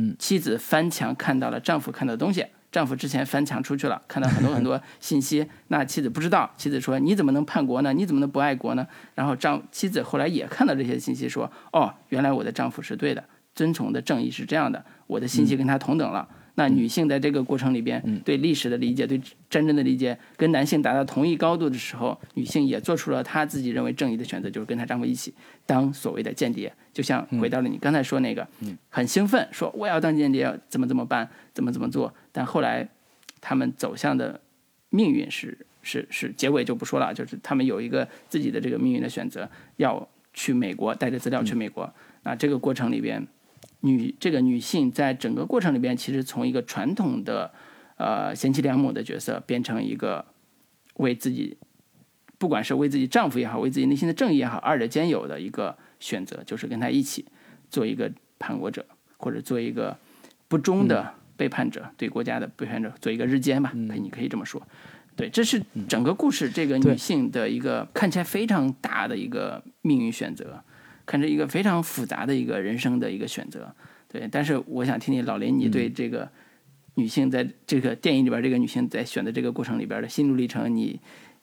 [0.00, 2.46] 嗯，妻子翻墙看到了丈夫看到的东西。
[2.72, 6.48] 丈夫之前翻墙出去了，看到很多很多信息， 那妻子不知道。
[6.56, 7.92] 妻子说：“你怎么能叛国呢？
[7.92, 8.86] 你怎么能不爱国呢？”
[9.16, 13.24] 然后丈妻子后来也看到这些信息，说：“哦，原来我的丈夫是对的，
[13.56, 16.28] 遵从的正义是这样的，我的信息跟他同等了。”
[16.60, 19.18] 那女性在这个过程里边，对历史的理解、对
[19.48, 25.32] 战争的理解，跟男性达到同一高度的时候，女性也做出了她自己认为正义的选择，就是跟她丈夫一起
[25.64, 26.70] 当所谓的间谍。
[26.92, 28.46] 就像回到了你刚才说那个，
[28.90, 32.12] 很兴奋，说我要当间谍，怎么怎么办，怎么怎么做。
[32.30, 32.86] 但后来
[33.40, 34.38] 他们走向的
[34.90, 41.90] 命运是是是，结尾就不说了，就是他们有一个自己的这个命运的选择，要去美国，带着资料去美国。
[42.24, 43.26] 那这个过程里边。
[43.80, 47.52] 女这个女性在整个过程里边，其实从一个传统的，
[47.96, 50.24] 呃贤妻良母的角色，变成一个
[50.94, 51.56] 为自己，
[52.38, 57.24] 不管是为自己丈夫也好，为自己内心的正义也好，二者兼有的一个选择，就是跟他一起
[57.70, 58.84] 做一个叛国者，
[59.16, 59.96] 或者做一个
[60.48, 64.62] 不忠的背叛者，对国家的背叛者，做一个日奸吧，你可以这么说。
[65.16, 70.62] 对，这是整个故事这个女性的一个看起来非常大的一个命运选择。
[71.10, 73.74] 看着一个非常复杂的一个人生的一个选择，
[74.06, 74.28] 对。
[74.30, 76.30] 但是我想听听老林，你对这个
[76.94, 81.00] 女性在这个电影里边，这个女性在选的这个过程里边的心路历程，你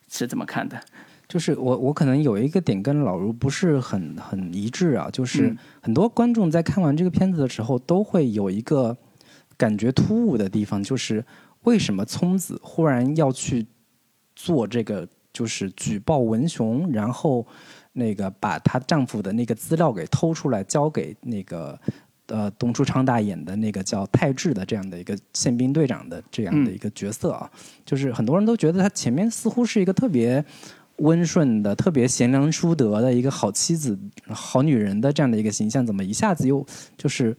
[0.09, 0.81] 是怎么看的？
[1.27, 8.95] 就是我我可能有一个点跟老卢不是很很一致啊，就是很多观众在看完这个片子的时候，都会有一个
[9.57, 11.25] 感觉突兀的地方，就是
[11.63, 13.65] 为什么聪子忽然要去
[14.33, 17.45] 做这个，就是举报文雄，然后。
[17.97, 21.77] 那个把她丈夫的那个资料给偷出来，交给那个
[22.27, 27.49] 呃东出昌大演的那个叫泰治的这样的一个宪兵队长的这样的一个角色啊，
[27.83, 30.43] 就是很多人都觉得她前面似乎是一个特别
[30.97, 33.97] 温顺的、特别贤良淑德的一个好妻子、
[34.29, 37.35] 好女人的这样的一个形象，怎么一下子又就是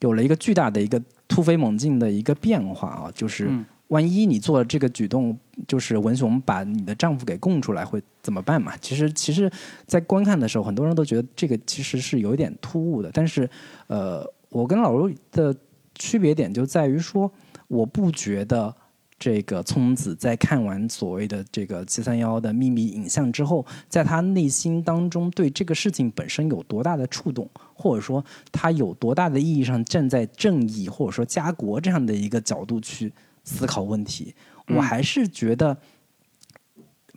[0.00, 3.12] 有了一个巨大的一个突飞猛进的一个变化啊？
[3.14, 3.50] 就是
[3.88, 8.76] 万一你做了这个举动，就是文雄把你的丈夫给供出来，会怎么办嘛？
[8.78, 9.50] 其实，其实，
[9.86, 13.10] 在观看的时候，很多人都觉得这个其实是有一点突兀的。
[13.12, 13.48] 但是，
[13.88, 15.54] 呃，我跟老卢的
[15.94, 17.30] 区别点就在于说，
[17.66, 18.74] 我不觉得。
[19.20, 33.12] 这个聪子在看完所谓的这个七三幺的秘密影像之后，在他内心当中对这个事情本身有多大的触动，或者说他有多大的意义上站在正义或者说家国这样的一个角度去
[33.48, 34.34] 思考问题，
[34.68, 35.76] 我还是觉得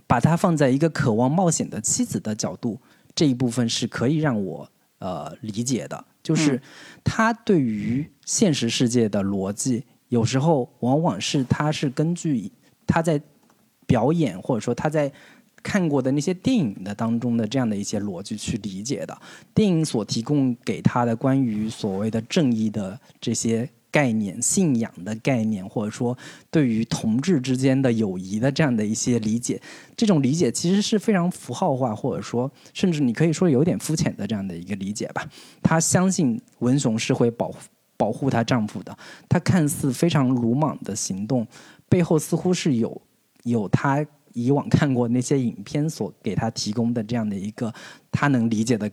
[0.07, 2.79] 把他放在一个渴望冒险的妻子的角度
[3.13, 4.69] 这一部分是可以让我
[4.99, 6.61] 呃理解的，就是
[7.03, 9.83] 他对于现实世界的逻辑。
[10.09, 12.51] 有时候往往是他是根据
[12.85, 13.21] 他在
[13.85, 15.11] 表演或者说他在
[15.63, 19.17] 看过的那些电影的当中的这样的一些逻辑去理解的。
[19.53, 26.17] 电影所提供给他的关于所谓的正义的这些概念、信仰的概念，或者说
[26.49, 29.61] 对于同志之间的友谊的这样的一些理解，
[29.95, 35.29] 这种理解其实是非常符号化，或者说甚至你可以说有点肤浅的这样的一个理解吧。
[35.61, 37.57] 他相信文雄是会保护。
[37.97, 38.97] 保护她丈夫的，
[39.29, 41.45] 她看似非常鲁莽的行动，
[41.87, 42.99] 背后似乎是有
[43.43, 47.71] 有她以往看过那些影片所给她提供的这样的一个
[48.11, 48.89] 她能理解的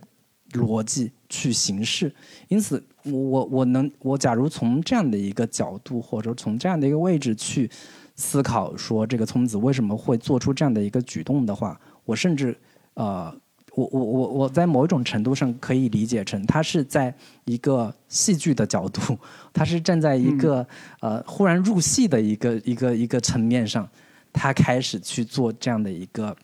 [0.53, 2.15] 逻辑去行事。
[2.49, 7.71] 因此，我我我能我假如从这样的一个角度，或者说从这样的一个位置去
[8.17, 12.57] 思考，说这个聪子为什么会做出这样的一个举动的话，我甚至
[12.95, 13.35] 呃。
[13.75, 19.17] 我我我我在某一种程度上可以理解成，他是在一个戏剧的角度，
[19.53, 20.67] 他是站在一个
[20.99, 23.89] 呃忽然入戏的一个一个一个层面上，
[24.33, 26.37] 他开始去做这样的一个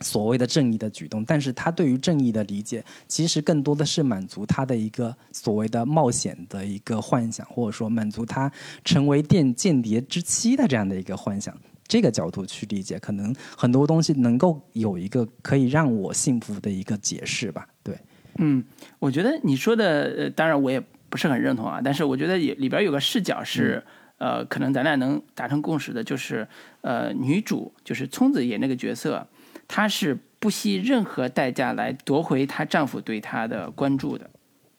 [0.00, 1.24] 所谓的正义的举动。
[1.24, 8.50] 但是他对于正义的理解，其实更多的是满足他的一个所谓的冒险的一个幻想，或者说满足他
[8.84, 11.56] 成为电间谍之妻的这样的一个幻想。
[11.86, 17.66] 这个角度去理解，可能很多东西能够有一个可以让我幸福的一个解释吧。
[17.82, 17.98] 对，
[18.36, 18.62] 嗯，
[18.98, 20.78] 我觉得你说的，呃当然我也
[21.08, 21.80] 不是很认同啊。
[21.82, 23.82] 但是我觉得也里边有个视角是，
[24.18, 26.46] 呃，可能咱俩能达成共识的，就是
[26.82, 29.26] 呃，女主就是聪子演那个角色，
[29.68, 34.28] 她是不惜任何代价来夺回她丈夫对她的关注的。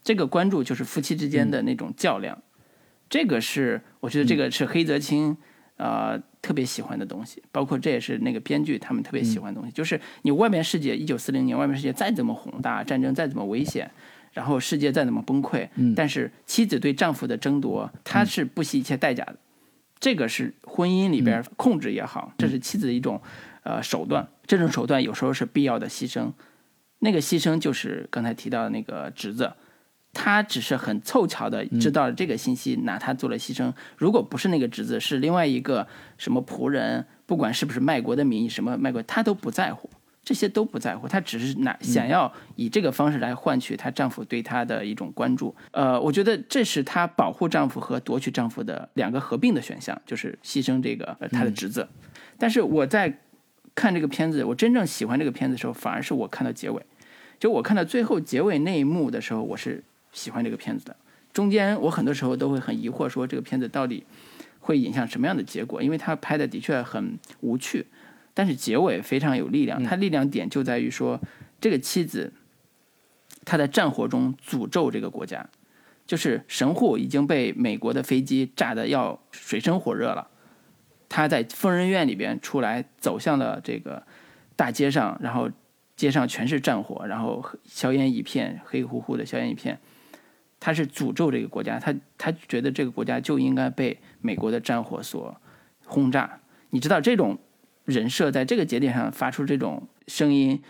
[0.03, 2.41] 这个关注就是夫妻之间的那种较量。
[3.09, 5.37] 这个是我觉得这个是黑泽清。
[5.81, 13.89] 呃，特别喜欢的东西，包括这也是那个编剧他们特别喜欢的东西，就是你外面世界一九四零年外面世界再怎么宏大，战争再怎么危险，
[14.33, 19.37] 然后世界再怎么崩溃，但是妻子对丈夫的争夺，她是不惜一切代价的。
[20.01, 23.21] 这个是婚姻里边控制也好，这是妻子的一种
[23.63, 26.31] 呃手段，这种手段有时候是必要的牺牲。
[26.99, 29.53] 那个牺牲就是刚才提到的那个侄子。
[30.11, 33.71] 他只是很凑巧的知道了这个信息，拿他做了牺牲。
[33.95, 35.87] 如果不是那个侄子，是另外一个
[36.17, 39.87] 什么仆人，不管是不是卖国的名义，什么卖国，他都不在乎，
[40.23, 41.07] 这些都不在乎。
[41.07, 45.55] 他只是拿想要以这个方式来换取她丈夫对她的一种关注。
[45.69, 51.87] 呃，我觉得这是她保护丈夫和夺取丈夫的两个合并的选项，就是牺牲这个她的侄子。
[52.39, 53.15] 但是我在
[53.75, 56.81] 看这个片子，我真正喜欢这个片子的时候，反而是我看到结尾，
[57.39, 59.83] 就我看到最后结尾那一幕的时候，我是。
[60.11, 60.95] 喜欢这个片子的，
[61.31, 64.03] 中间我很多时候都会很疑惑，说这个片子到底
[64.59, 65.83] 会引向什么样的结果？
[65.83, 67.85] 因为它拍的的确很无趣，
[68.33, 69.83] 但是结尾非常有力量。
[69.83, 71.21] 它力量点就在于说，
[71.61, 72.33] 这个妻子
[73.45, 75.47] 她在战火中诅咒这个国家，
[76.07, 80.27] 就是神户已经被美国的飞机炸得要水深火热了，
[81.09, 84.05] 他在疯人院里边出来，走向了这个
[84.55, 85.49] 大街上，然后
[85.95, 89.79] 街上全是战火，然后硝烟一片，黑乎乎的硝烟一片。
[90.59, 95.35] 他是诅咒这个国家，他他觉得这个国家就应该被美国的战火所
[95.85, 96.39] 轰炸。
[96.69, 97.39] 你知道这种
[97.85, 100.61] 人设在这个节点上发出这种声音，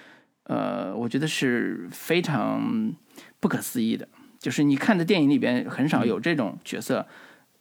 [0.44, 2.94] 呃，我觉得是非常
[3.40, 4.08] 不可思议的。
[4.38, 7.08] 就是你看的电影里边很少有这种角色，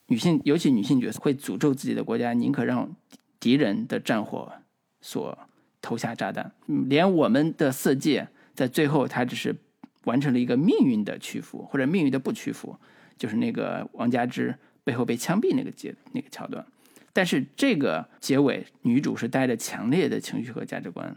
[0.08, 2.94] 女性尤其女性角色会诅咒自己的国家，宁可让
[3.40, 4.52] 敌人的战火
[5.00, 5.38] 所
[5.80, 6.52] 投下炸弹。
[6.66, 9.56] 连我们的色戒在最后，他只是。
[10.04, 12.74] 完成了一个命运的屈服，或者命运的不屈服，
[13.18, 16.64] 就是那个王佳芝背后被枪毙那个节那个桥段。
[17.12, 21.14] 但是这个结尾，女主是带着强烈的情绪和价值观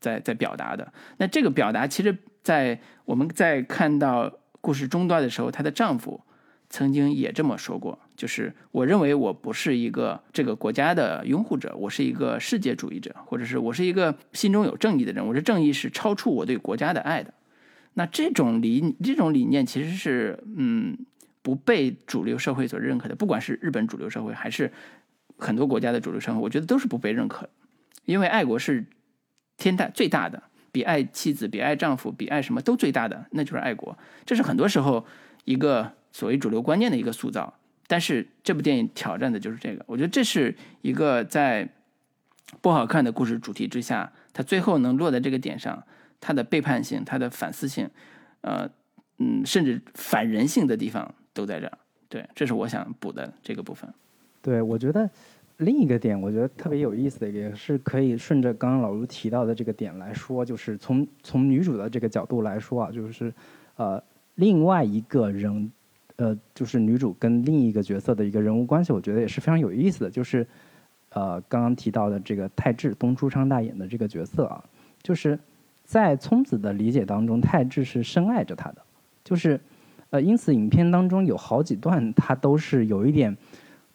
[0.00, 0.90] 在在表达的。
[1.18, 6.18] 那这个表达，其实，在我们在看到故事中段的时候，她的丈夫
[6.74, 15.24] 曾经也这么说过，就是我认为我不是一个这个国家的拥护者，我是一个世界主义者，或者是我是一个心中有正义的人。
[15.24, 17.32] 我的正义是超出我对国家的爱的。
[17.92, 20.98] 那这种理这种理念其实是嗯
[21.42, 24.72] 不被主流社会所认可的，不管是日本主流社会还是
[25.38, 27.48] 很多国家的主流社会，我觉得都是不被认可。
[28.04, 28.84] 因为爱国是
[29.56, 33.96] 天大最大的，比爱妻子、比爱丈夫、比爱什么都最大的，那就是爱国。
[34.26, 35.06] 这是很多时候
[35.44, 35.92] 一个。
[36.14, 37.52] 所谓主流观念的一个塑造，
[37.88, 39.84] 但是这部电影挑战的就是这个。
[39.88, 41.68] 我觉得这是一个在
[42.60, 45.82] 不好看的故事主题之下，它最后能落在这个点上，
[46.20, 47.90] 它的背叛性、它的反思性，
[48.42, 48.70] 呃，
[49.18, 51.76] 嗯，甚至反人性的地方都在这儿。
[52.08, 53.92] 对，这是我想补的这个部分。
[54.40, 55.10] 对，我觉得
[55.56, 63.34] 另一个点，我觉得特别有意思的，也是可以顺着刚刚老卢提到的这个点来说，就是从从女主的这个角度来说啊，就是
[63.74, 64.00] 呃，
[64.36, 65.72] 另外一个人。
[66.16, 70.10] 呃，就是女主跟另一个角色的一个人物关系，我觉得也是非常有意思的。
[70.10, 70.46] 就是，
[71.08, 74.62] 呃，刚刚提到的这个泰智东出昌大演的这个角色啊，
[75.02, 75.36] 就是
[75.84, 78.76] 在聪子的理解当中，泰智是深爱着他的。
[79.24, 79.60] 就是，
[80.10, 83.36] 呃，因此影片当中有好几段，他都是有一点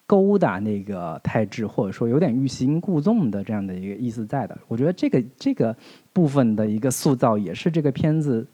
[0.06, 4.58] 勾搭那个泰智，或者说有点欲擒故纵的这样的一个意思在的。
[4.68, 5.74] 我觉得这个这个
[6.12, 8.46] 部分的一个塑造，也是这个片子，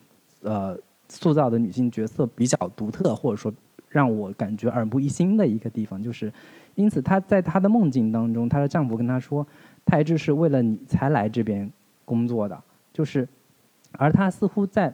[0.43, 0.79] 呃。
[1.09, 3.53] 塑造的女性角色比较独特，或者说
[3.89, 6.33] 让我感觉耳目一新的一个地方，就是，
[6.75, 9.47] 因此她在她的梦境当中，她的丈夫跟她说
[9.87, 11.71] ：“泰智是为了你才来这边
[12.05, 12.61] 工作的。”
[12.93, 13.27] 就是，
[13.93, 14.93] 而她似乎在，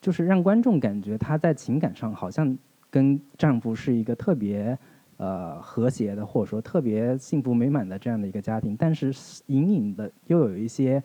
[0.00, 2.56] 就是让观众感觉她在情感上好像
[2.90, 4.78] 跟丈夫是一个特别
[5.16, 9.12] 呃和谐的，或者说特别幸福美满的这样的一个家庭，但是
[9.46, 11.02] 隐隐的又有一些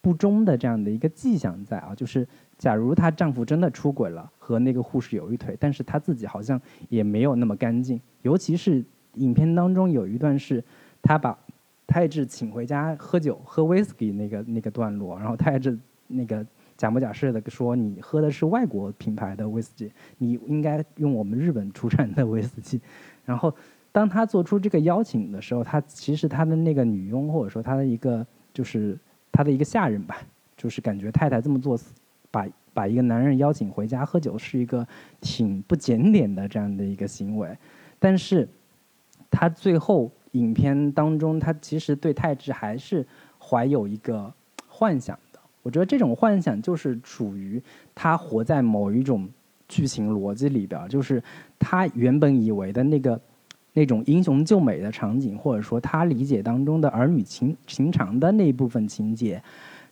[0.00, 2.26] 不忠的这样的一个迹象在啊，就是。
[2.58, 8.00] 假如她丈夫真的出轨了，和那个护士有一腿，但是她自己好像也没有那么干净。
[8.22, 8.84] 尤其是
[9.14, 10.62] 影片当中有一段是，
[11.02, 11.38] 她把
[11.86, 15.78] 泰智请回家喝酒喝威士忌那个那个段落，然后泰智
[16.08, 16.44] 那个
[16.76, 22.80] 假模假式的说：“你喝的是外国品牌的威士忌，你应该用我们日本出产的威士忌。”
[23.24, 23.54] 然后
[23.92, 28.98] 当她做出这个邀请的时候，她其实她的那个女佣或者说她的一个就是
[29.30, 30.16] 她的一个下人吧，
[30.56, 31.78] 就是感觉太太这么做。
[32.36, 34.86] 把把一个男人邀请回家喝酒是一个
[35.22, 37.56] 挺不检点的这样的一个行为，
[37.98, 38.46] 但是
[39.30, 43.06] 他最后影片当中，他其实对太智还是
[43.38, 44.30] 怀有一个
[44.68, 45.40] 幻想的。
[45.62, 47.62] 我觉得这种幻想就是属于
[47.94, 49.26] 他活在某一种
[49.66, 51.22] 剧情逻辑里边，就是
[51.58, 53.18] 他原本以为的那个
[53.72, 59.42] 那种英雄救美的场景，或者说他理解当中的儿女情情长的那一部分情节。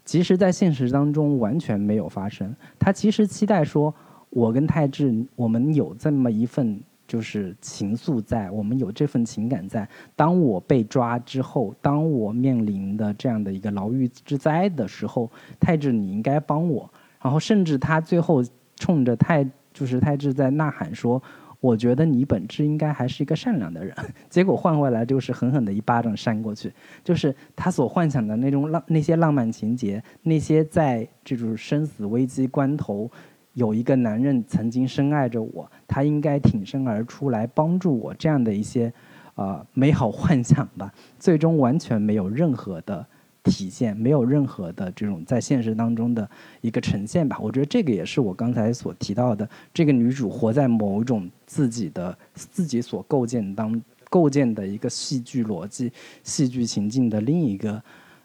[0.04, 2.54] 其实，在现实当中完全没有发生。
[2.78, 3.94] 他其实期待说，
[4.28, 6.78] 我跟泰智，我们有这么一份
[7.08, 9.88] 就是情愫在，我们有这份情感在。
[10.14, 16.88] 当我被抓之后，当我面临的这样的一个牢狱之灾的时候，泰智你应该帮我。
[17.22, 18.44] 然后，甚至他最后
[18.76, 21.22] 冲着泰，就是泰智在呐喊说。
[21.64, 23.96] 我觉得你本质应该还是一个善良的人，
[24.28, 26.70] 结果换回来就是狠狠的一巴掌扇过去。
[27.02, 33.10] 就是他所幻想的那种浪那些浪漫情节，那些在这种生死危机关头，
[33.54, 38.92] 有一个男人曾经深爱着我，他应该挺身而出来帮助我，这样的一些，
[39.36, 43.06] 呃，美好 幻想吧，最终完全没有任何的。
[43.50, 46.28] 体现没有任何的这种在现实当中的
[46.62, 55.92] 一个呈现吧，我觉得这个也是我刚才所提到的，这个女主活在某一种自己的自己所构建当构建的一个戏剧逻辑、
[56.22, 57.82] 戏剧情境的另一个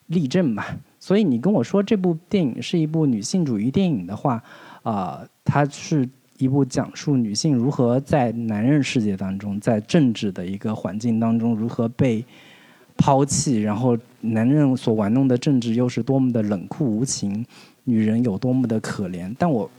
[0.07, 0.77] 例证吧。
[0.99, 4.41] 所以你跟我说这部电影是一部女性主义电影的话，
[4.83, 6.07] 啊，它是
[6.37, 12.23] 一部讲述女性如何在男人世界当中，在政治的一个环境当中如何被。
[13.01, 17.45] 抛弃，然后男人所玩弄的政治又是多么的冷酷无情，
[17.85, 19.33] 女人有多么的可怜。
[19.37, 19.69] 但我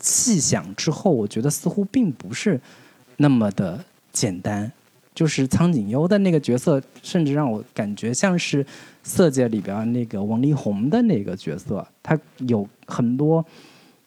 [0.00, 2.60] 细想之后，我觉得似乎并不是
[3.16, 4.70] 那么的简单。
[5.14, 8.64] 就是苍井优的那个角色，甚至让我感觉像是
[9.02, 13.44] 《色戒》里边那个王力宏的那个角色，他有很多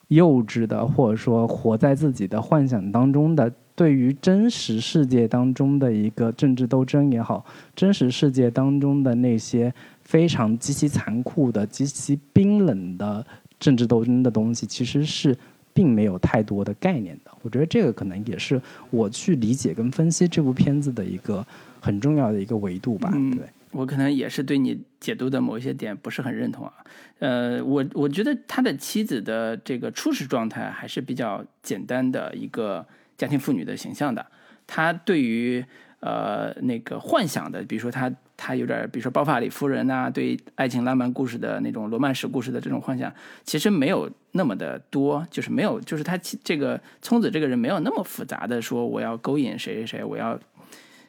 [0.07, 3.51] 幼稚的，或者说活在自己的幻想当中的。
[3.76, 7.45] 对于真实世界当中的一个政治斗争也好，
[7.76, 13.26] 真实世界当中的那些非常极其残酷的、极其冰冷的
[13.59, 15.38] 政治斗争的东西，其实是
[15.73, 17.32] 并没有太多的概念的。
[17.41, 18.61] 我觉得这个可能也是
[18.91, 21.45] 我去理解跟分析这部片子的一个
[21.82, 23.11] 很重要的一个维度吧。
[23.11, 26.73] 对我可能也是对你解读的某一些点不是很认同啊。
[27.19, 32.86] 呃，我我觉得他的妻子的这个初始状态还是比较简单的一个。
[33.18, 34.26] 家庭妇女的形象的，
[34.68, 35.63] 他对于
[35.99, 43.13] 呃那个幻想的，比如说他他有点，比如说包法里夫人呐、对爱情浪漫故事的那种罗曼史故事的这种幻想，
[43.43, 50.38] 其实没有那么的多，就是没有，就是他其这个聪子这个人没有那么复杂的说我要勾引谁谁谁，我要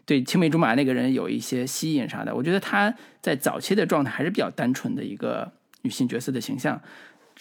[0.04, 2.32] 对青梅竹马那个人有一些吸引啥的。
[2.32, 5.50] 我觉得他在早期的状态还是比较单纯的一个
[5.82, 6.80] 女性角色的形象。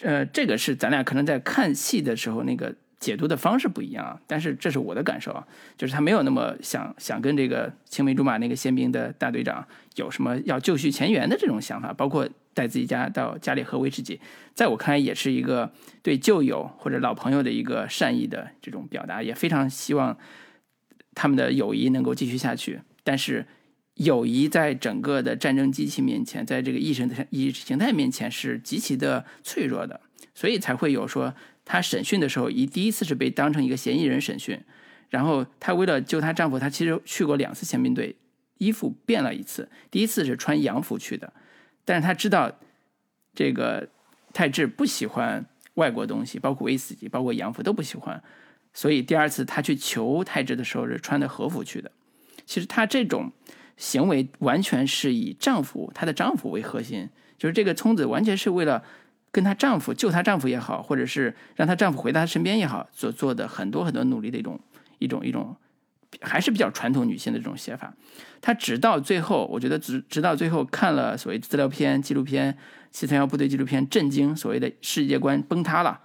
[0.02, 2.74] 呃，这个是咱俩可能在看戏的时候那个
[3.06, 5.46] 解读的方式不一样，但是这是我的感受啊，
[5.78, 14.20] 就是他没有那么想想跟这个青梅竹马那个宪兵的大队长有什么要就绪前缘的这种想法，包括带自己家到家里喝威士忌，
[14.54, 15.70] 在我看来也是一个
[16.02, 20.18] 对旧友或者老朋友的一个善意的这种表达，也非常希望
[21.14, 23.46] 他们的友谊能够继续下去，但是。
[23.96, 29.98] 友谊在整个的战争机器面前，在这个意识意识形态面前是极其的脆弱的，
[30.34, 31.34] 所以才会有说
[31.66, 34.58] 她审讯的时候，一第一次是被当成一个嫌疑人审讯，
[35.10, 38.16] 然后她为了救她丈夫，她其实去过两次宪兵队，
[38.56, 41.30] 衣服变了一次，第一次是穿洋服去的，
[41.84, 42.50] 但是她知道
[43.34, 43.86] 这个
[44.32, 45.44] 泰治不喜欢
[45.74, 48.22] 外国东西，包括威士忌，包括洋服都不喜欢，
[48.72, 51.92] 所以第二次她去求泰治的时候是穿的和服去的。
[52.46, 53.32] 其实她这种。
[53.78, 58.82] 行为完全是以丈夫她的丈夫为核心，就是这个聪子完全是为了
[59.36, 64.58] 跟她丈夫救她丈夫也好，或者是让她丈夫回到她身边也好，所做的很多很多努力的一种
[64.98, 65.54] 一种一种，
[66.22, 67.92] 还是比较传统女性的这种写法。
[68.40, 72.56] 她直到最后，我觉得直直到最后看了所谓资料片、纪录片、
[72.90, 76.00] 七三幺部队纪录片，震惊，所谓的世界观崩塌了，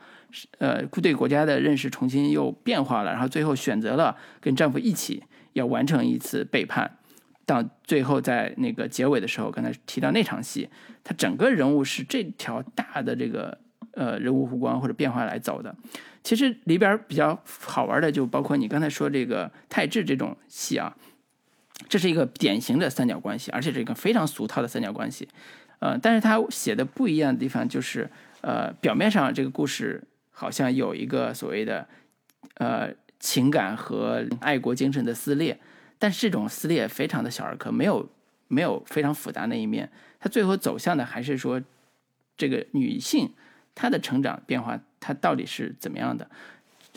[0.58, 5.24] 呃，对国家的认识重新又变化了，然后最后选择了跟丈夫一起
[5.54, 6.98] 要完成一次背叛。
[7.52, 10.70] 到最后，在那个结尾的时候，刚才提到那场戏，
[11.04, 13.58] 他整个人物是这条大的这个
[13.92, 15.76] 呃人物弧光或者变化来走的。
[16.24, 20.96] 其实里边比较好玩的，就包括你刚才说这个泰治这种戏啊，
[21.90, 25.28] 这是一个典型的三角关系，而且是一个非常俗套的三角关系。
[25.80, 28.10] 呃，但是他写的不一样的地方就是，
[28.42, 31.88] 呃，表面上这个故事好像有一个所谓的
[32.56, 32.90] 呃
[33.20, 35.60] 情感和爱国精神的撕裂。
[36.02, 38.10] 但是这种撕裂非常的小儿科，没有
[38.48, 39.88] 没有非常复杂那一面。
[40.20, 41.62] 它最后走向的还是说，
[42.36, 43.30] 这个女性
[43.76, 46.28] 她的成长变化，她到底是怎么样的？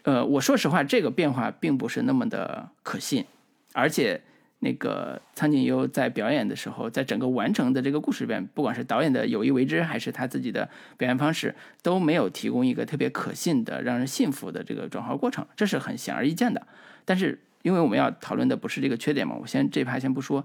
[0.05, 3.27] 呃，我说实话，这个变化并不是那么的可信。
[3.75, 4.19] 而且
[4.61, 16.67] 那个苍井优在表演的时候，在整个完成的这个故事里边，不管是导演的有意为之，还是他自己的表演方式，都没有提供一个特别可信的、让人信服的这个转化过程，这是很显而易见的。
[17.05, 17.39] 但是。
[17.65, 20.45] 因为我们要讨论的不是这个缺点嘛，我先这排先不说。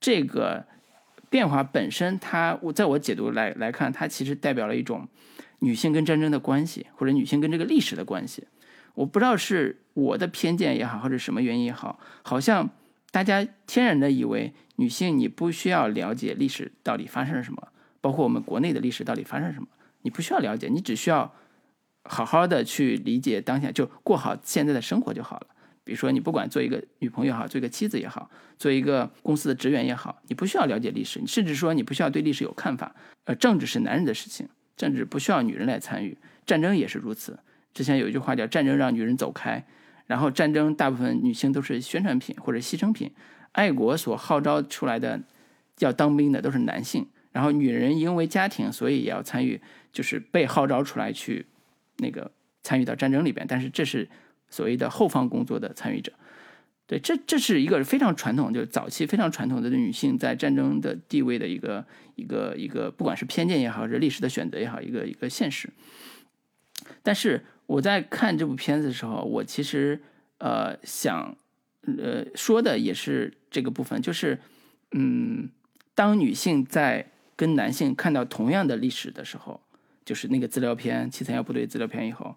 [0.00, 0.66] 这个
[1.28, 5.06] 变化本身，它我在我解读来来看，它其实代表了一种
[5.60, 8.48] 女性跟战争的关系，或者女性跟这个历史的关系。
[8.94, 12.68] 我不知道是我的偏见也好，或者什么原因也好，好像
[13.12, 17.68] 大家天然的以为女性你不需要了解历史到底发生了什么，
[18.00, 19.68] 包括我们国内的历史到底发生了什么，
[20.02, 21.32] 你不需要了解，你只需要
[22.02, 25.46] 好好的去理解当下，就过好现在的生活就好了。
[25.90, 32.94] 比如说，你不管做一个女朋友也好，做一个妻子也好，做一个公司的职员也好，你不需要了解历史，甚至说你不需要对历史有看法。
[33.24, 36.16] 呃，政治是男人的事情，政治不需要女人来参与，
[36.46, 37.36] 战争也是如此。
[37.74, 39.66] 之前有一句话叫“战争让女人走开”，
[40.06, 43.10] 然后战争大部分女性都是宣传品或者牺牲品，
[43.50, 45.20] 爱国所号召出来的
[45.80, 49.60] 要当兵的都是男性，然后女人因为家庭，所以也要参与，
[49.92, 51.46] 就是被号召出来去
[51.96, 52.30] 那个
[52.62, 54.08] 参与到战争里边，但是这是。
[54.50, 56.12] 所谓的后方工作的参与者，
[56.86, 61.86] 对，这这是一个非常传统，就是早期非常传统的女性在战争的地位的一个
[62.16, 65.70] 一个一个，不管是偏见也好，是历史的选择也好，一个一个现实。
[67.02, 70.02] 但是我在看这部片子的时候，我其实
[70.38, 71.36] 呃想
[71.86, 74.36] 呃说的也是这个部分，就是
[74.90, 75.48] 嗯，
[75.94, 79.60] 当女性在跟男性看到同样的历史的时候，
[80.04, 82.34] 就是那个资料片《七三幺部队》资料片以后。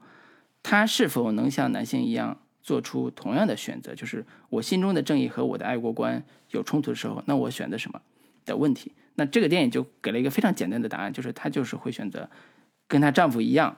[0.64, 3.94] 他是否能像男性一样做出同样的选择？
[3.94, 8.02] 就是我心中的正义和我的爱国观有冲突的时候，那我选择什么
[8.46, 8.94] 的问题？
[9.16, 12.28] 那这个电影就给了一个非常简单的答案，就是她就是会选择
[12.88, 13.78] 跟她丈夫一样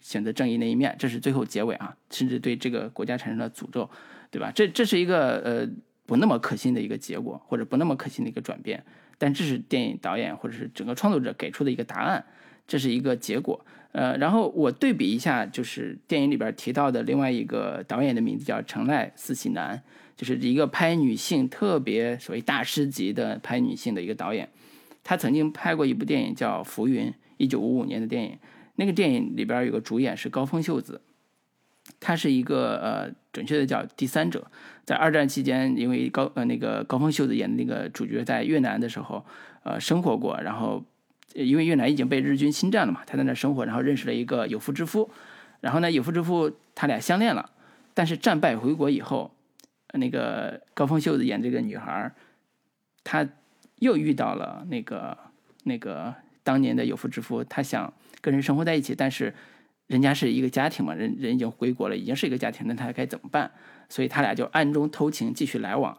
[0.00, 0.96] 选择正义那一面。
[0.98, 3.90] 这是最后结尾啊，甚至对这个国家产生了诅咒，
[4.30, 4.50] 对吧？
[4.54, 5.68] 这这是一个呃
[6.06, 8.82] 不那么可信的一个结果，或者不那么可信的一个转变。
[9.18, 12.24] 但这是电影导演或者是整个创作者给出的一个答案，
[12.66, 13.66] 这是一个结果。
[13.92, 19.82] 呃，然后我对比一下，就是电影里边提到的另外一个导演的名字叫成濑四喜男，
[20.16, 24.48] 就是一个拍女性特别所谓大师级的拍女性的一个导演。
[25.04, 28.38] 他曾经拍过一部电影叫《浮云》，一九五五年的电影。
[28.76, 31.00] 那个电影里边有个主演是高峰秀子，
[32.00, 34.50] 她是一个呃准确的叫第三者。
[34.84, 39.24] 在二战期间，因为高呃那个高峰秀子演的那个主角在越南的时候，
[39.64, 40.82] 呃生活过，然后
[41.34, 45.10] 因为越南已经被日军侵占了嘛，他在那生活，然后认识了一个有妇之夫，
[45.60, 47.50] 然后呢有妇之夫他俩相恋了，
[47.94, 49.30] 但是战败回国以后，
[49.94, 52.12] 那个高峰秀子演这个女孩，
[53.04, 53.26] 她
[53.80, 55.16] 又遇到了那个
[55.64, 59.34] 那个当年的有妇之夫，她想跟人生活在一起，但是
[59.86, 63.50] 人家是一个家庭嘛，人人已经回国了，已经是一个家庭，那他该怎么办？
[63.88, 65.98] 所以他俩就暗中偷情，继续来往，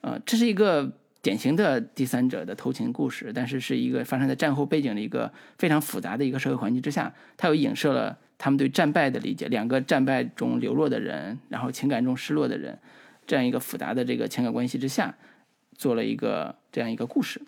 [0.00, 0.90] 呃，这是一个
[1.22, 12.78] 典型的第三者的偷情故事，但是是一个发生在战后背景的一个非常复杂的一个社会环境之下，它又影射了他们对战败的理解，两个战败中流落的人，然后情感中失落的人，
[13.26, 15.16] 这样一个复杂的这个情感关系之下，
[15.76, 17.40] 做了一个这样一个故事。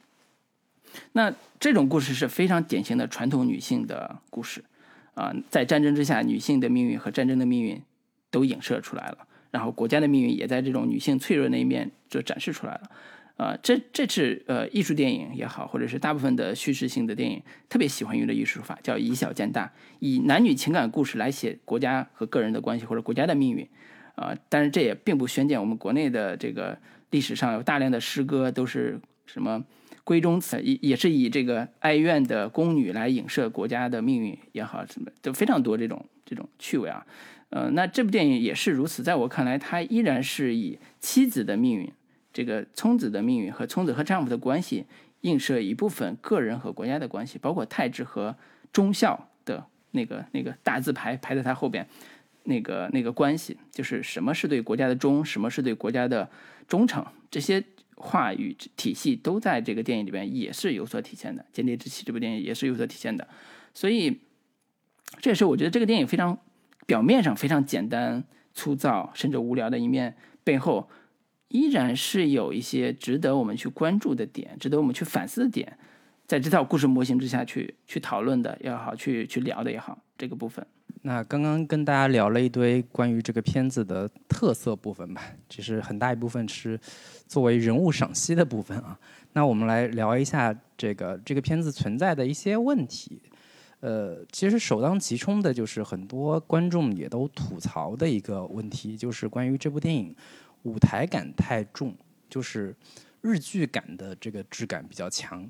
[1.13, 4.65] 那这种故事是非常典型的传统女性的故事，
[5.15, 7.81] 啊，在战争之下，女性的命运和战争的命运
[8.31, 9.19] 都影射出来了。
[9.51, 12.91] 然后国家的命运也在这种女性脆弱那一面就展示出来了，
[13.39, 23.67] 呃，这这是呃艺术电影也好，或者是大部分的叙事性的电影特别喜欢用的艺术法，叫以小见大，以男女情感故事来写国家和个人的关系或者国家的命运，
[24.17, 26.77] 啊，但是这也并不宣见我们国内的这个
[27.11, 29.65] 历史上有大量的诗歌都是什么
[30.05, 37.07] 闺中词，也也是以这个哀怨的宫女来影射国家的命运也好，什么都非常多这种这种趣味啊。
[37.51, 41.91] 呃，那这部电影也是如此，在我看来，它依然是以妻子的命运，
[42.33, 44.85] 这个聪子的命运和聪子和丈夫的关系，
[45.23, 48.37] 映射一部分个人和国家的关系，包括太治和
[48.73, 51.87] 忠孝的那个那个大字牌排在他后边，
[52.45, 56.29] 那个那个关系，就是什么是对国家的忠，什么是对国家的
[56.67, 57.63] 忠诚，这些
[57.97, 63.27] 话语体系都在这个电影里边也是有所体现的，《间谍之妻》这部电影也是有所体现的，
[63.75, 64.21] 所以
[65.21, 66.39] 这也是我觉得这个电影非常。
[66.87, 68.25] 表面上非常简单、
[68.55, 70.89] 粗糙甚至无聊的一面，背后
[71.49, 75.79] 依然是有一些值得我们去关注的点，值得我们去反思的点，
[76.27, 80.67] 在这套故事模型之下去去讨论的也好，去去聊的也好，这个部分。
[81.03, 86.79] 那刚刚跟大家聊了一堆关于这个片子的特色部分吧，其实很大一部分是
[87.27, 88.99] 作为人物赏析的部分啊。
[89.33, 93.23] 那我们来聊一下这个这个片子存在的一些问题。
[93.81, 100.13] 呃，其实首当其冲的就是很多观众也都吐槽的一个问题，就是关于这部电影
[100.63, 101.95] 舞台感太重，
[102.29, 102.75] 就是
[103.21, 105.49] 日剧感的这个质感比较强，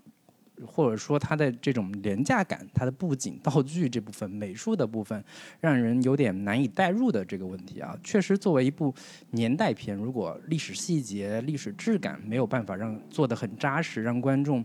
[0.67, 5.25] 或者说它的这种廉价感，它的布景、道具这部分、美术的部分，
[5.61, 7.99] 让人有点难以代入的这个问题啊。
[8.03, 8.95] 确实，作为一部
[9.31, 14.65] 年代片，如果历史细节、历史质感没有办法让做的很扎实，让观众。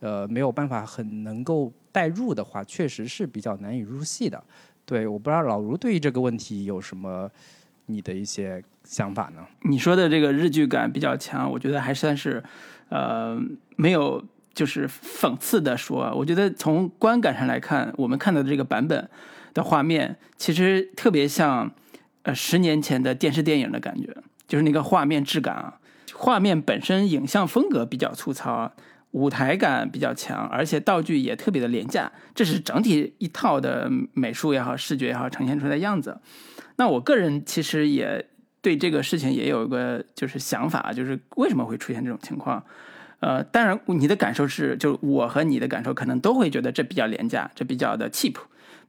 [0.00, 4.44] 呃，没有办法很能够代入的话，确实是比较难以入戏的。
[4.84, 7.30] 对，我不知道老卢对于这个问题有什么
[7.86, 9.44] 你的一些想法呢？
[9.62, 12.42] 你说的这个日剧感比较强，我觉得还算是，
[12.88, 13.40] 呃，
[13.76, 14.24] 没有
[14.54, 16.12] 就是讽刺的说。
[16.16, 19.08] 我觉得从观感上来看，我们看到的这个版本
[19.54, 21.72] 的画面，其实特别像
[22.22, 24.16] 呃十年前的电视电影的感觉，
[24.46, 25.78] 就是那个画面质感啊，
[26.14, 28.72] 画面本身影像风格比较粗糙。
[29.12, 36.18] 舞台感比较强，而且道具也特别的廉价，这是整体一套的美术也好、视觉也好呈现出来的样子。
[36.76, 38.26] 那我个人其实也
[38.62, 42.64] 对这个事情也有一个就是想法，就是为什么会出现这种情况？
[43.20, 48.36] 呃，当然你的感受是，就我和你的感受可能都会觉得这比较廉价，这比较的 cheap，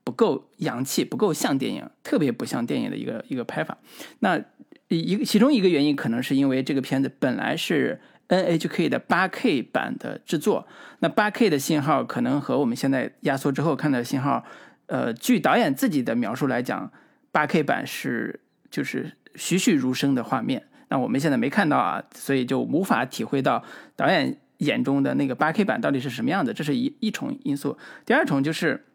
[0.05, 3.77] 不够洋气，不够像电影，特别不像电影的一个一个拍法。
[4.19, 4.41] 那
[4.87, 7.99] 一个其中一个原因可能是因为这个片子本来是。
[8.29, 10.65] NHK 的 8K 版的制作，
[10.99, 14.43] 那 8K 的信号可能和我们现在压缩之后看到的信号，
[14.87, 16.91] 呃，据导演自己的描述来讲
[17.31, 18.39] ，8K 版是
[18.71, 20.63] 就是栩栩如生的画面。
[20.89, 23.63] 那我们现在没看到啊，所以就无法体会到
[23.95, 26.53] 导演眼中的那个 8K 版到底是什么样的。
[26.53, 27.77] 这是一一重因素。
[28.05, 28.85] 第二重就是。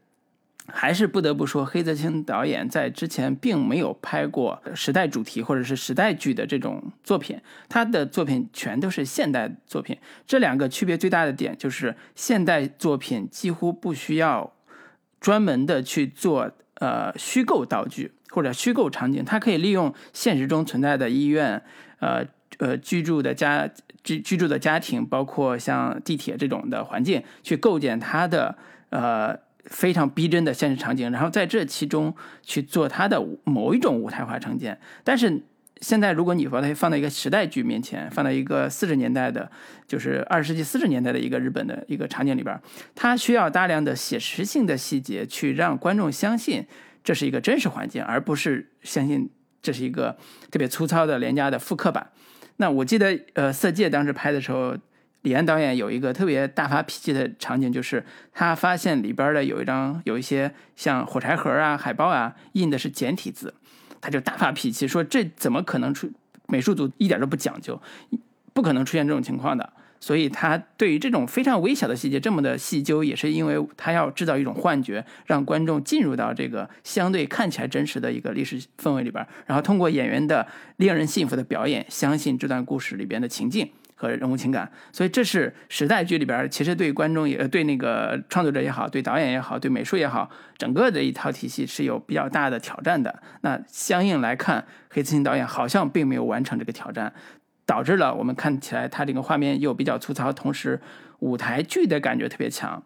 [0.71, 9.97] 还是不得不说，黑泽清导演在之前并没有拍过时代主题或者是时代剧的这种作品，他的作品全都是现代作品。
[10.27, 14.53] 这两个区别最大的点就是，现代作品几乎不需要
[15.19, 21.63] 专门的去做呃虚构道具或者虚构场景，它可以利用现实中存在的医院、
[22.01, 22.25] 呃
[22.59, 23.69] 呃居住的家
[24.03, 28.57] 居居住的家庭，包括像地铁这种的环境，去构建它的
[28.91, 29.39] 呃。
[29.71, 34.81] 非常逼真的现实场景，然后在这其中去做它的某一种舞台化呈现。
[35.05, 35.43] 但是
[35.81, 39.51] 现在，如果你把它放到一个时代剧面前，放到一个四十年代的，
[39.87, 42.61] 就是二十世纪四十年代的一个日本的一个场景里边，
[42.95, 46.67] 它需要大量的写实性的细节去让观众相信
[47.05, 49.31] 这是一个真实环境，而不是相信
[49.63, 50.17] 这是一个
[50.51, 52.11] 特别粗糙的廉价的复刻版。
[52.57, 54.77] 那我记得，呃，《色戒》当时拍的时候，
[55.23, 63.55] 李安导演有一个特别大发脾气的场景，就是他发现里边的有一张有一些像火柴盒啊、海报啊印的是简体字，
[64.01, 66.11] 他就大发脾气说：“这怎么可能出？
[66.47, 67.81] 美术组一点都不讲究，
[68.53, 80.47] 不可能出现这种情况的。”所以他对于这种非常微小的细节这么的细究，也是因为他要制造一种幻觉，让观众进入到这个相对看起来真实的一个历史氛围里边，然后通过演员的
[80.77, 83.69] 令人信服的表演，相信这段故事里边的情境
[83.99, 84.71] 和人物情感。
[84.93, 93.23] 所以这是时代剧里边其实对观众也对那个创作者也好，对导演也好，对美术也好，整个的一套体系是有比较大的挑战的。
[93.43, 97.13] 那相应来看，黑泽清导演好像并没有完成这个挑战。
[97.67, 100.81] 导致了我们看起来它这个画面又比较粗糙，同时
[101.19, 102.83] 舞台剧的感觉特别强，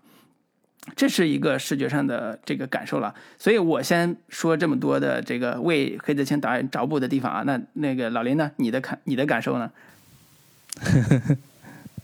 [0.97, 3.15] 这是一个视觉上的这个感受了。
[3.39, 7.45] 所以我先说这么多的这个为黑泽清导演着补的地方啊。
[7.47, 8.51] 那那个老林呢？
[8.57, 9.71] 你的看你的感受呢？
[10.81, 11.37] 呵呵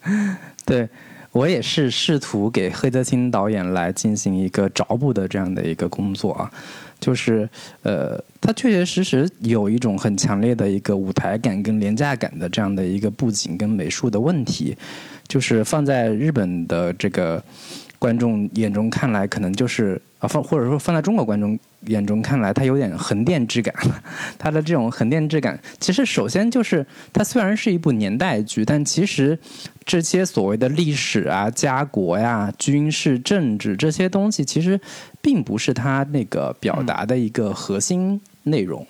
[0.03, 0.89] 呵对
[1.33, 6.51] 我也是试图给黑泽清导演来进行一个找补的这样的一个工作啊。
[7.01, 7.49] 就是，
[7.83, 14.77] 呃，它确确实实有一种很强烈的一个舞台感跟廉价感的这样的一个布景跟美术的问题，
[15.29, 17.41] 就是放在日本的这个
[18.01, 21.57] 观众眼中看来，可能就是啊放或者说放在中国观众
[21.87, 23.75] 眼中看来，它有点横店质感。
[24.39, 29.39] 它的这种横店质感，其实首先就是它虽然是一部年代剧，但其实
[29.85, 34.81] 这些所谓的历史啊、家国呀、军事政治这些东西，其实。
[35.21, 38.87] 并不是它那个表达的一个核心内容，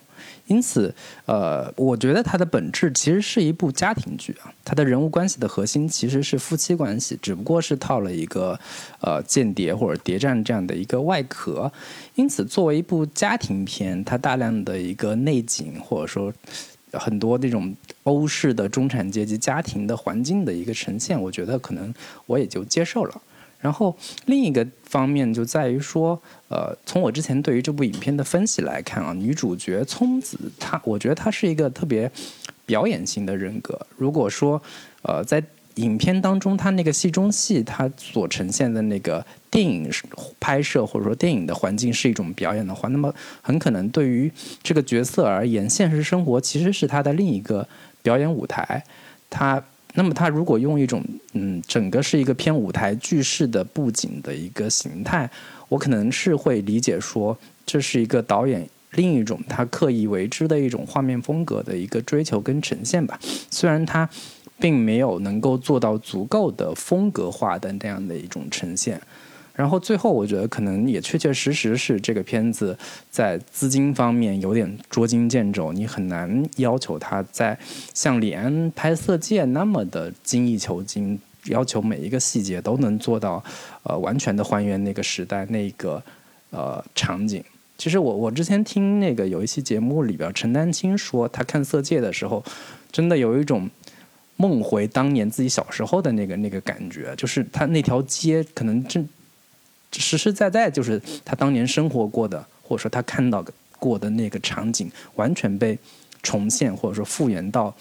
[0.46, 0.94] 因此，
[1.26, 4.52] 呃，我觉得它的本质其实是一部家庭剧啊。
[4.64, 8.58] 它的人物关系的核心其实是夫妻关系，只不过是套了一个
[9.00, 11.70] 呃间谍或者谍战这样的一个外壳。
[12.14, 16.32] 因此，作为一部家庭片，它大量的一个内景或者说
[16.92, 21.92] 很多那种欧式的中产阶级家庭的环境的一个呈现，我觉得可能
[22.26, 23.22] 我也就接受了。
[23.60, 23.96] 然后
[24.26, 32.08] 另一个方面就在于说，呃，从我之前对于这部影片的分析来看啊，女主角聪子她，我觉得她是一个特别
[32.64, 33.76] 表演型的人格。
[33.96, 34.62] 如果说，
[35.02, 35.42] 呃，在
[35.74, 39.90] 影片当中她那个戏中戏，她所呈现的那个电影
[40.38, 44.30] 拍摄或者说电影的环境是一种表演的话，那么很可能对于
[44.62, 47.66] 这个角色而言，现实生活其实是她的另一个
[48.02, 48.84] 表演舞台。
[49.28, 49.62] 她。
[49.94, 55.28] 那么他如果用一种嗯，整个是一个偏舞台剧式的布景的一个形态，
[55.68, 57.36] 我可能是会理解说
[57.66, 63.18] 这是一个导演另一种他刻意为之的一种画面风格的一个追求跟呈现吧。
[63.50, 64.08] 虽然他
[64.58, 69.00] 并没有能够做到足够的风格化的那样的一种呈现。
[69.58, 72.78] 然后最后，我觉得可能也确确实实是这个片子
[73.10, 77.58] 在资金方面有点捉襟见肘，你很难要求他在
[77.92, 83.42] 像李安拍《色戒》那么的精益求精，要求每一个细节都能做到，
[83.82, 86.00] 呃，完全的还原那个时代那个
[86.50, 87.42] 呃场景。
[87.76, 92.44] 其实我我之前听那个有一期节目里边，陈丹青说他看《色戒》的时候，
[92.92, 93.68] 真的有一种
[94.36, 99.04] 梦回当年自己小时候的那个那个感觉，就是他那条街可能真。
[99.92, 103.44] 实实在在就是他当年生活过的，或者说他看到
[103.78, 105.78] 过的那个场景，完全被
[106.22, 107.74] 重现或者说复原到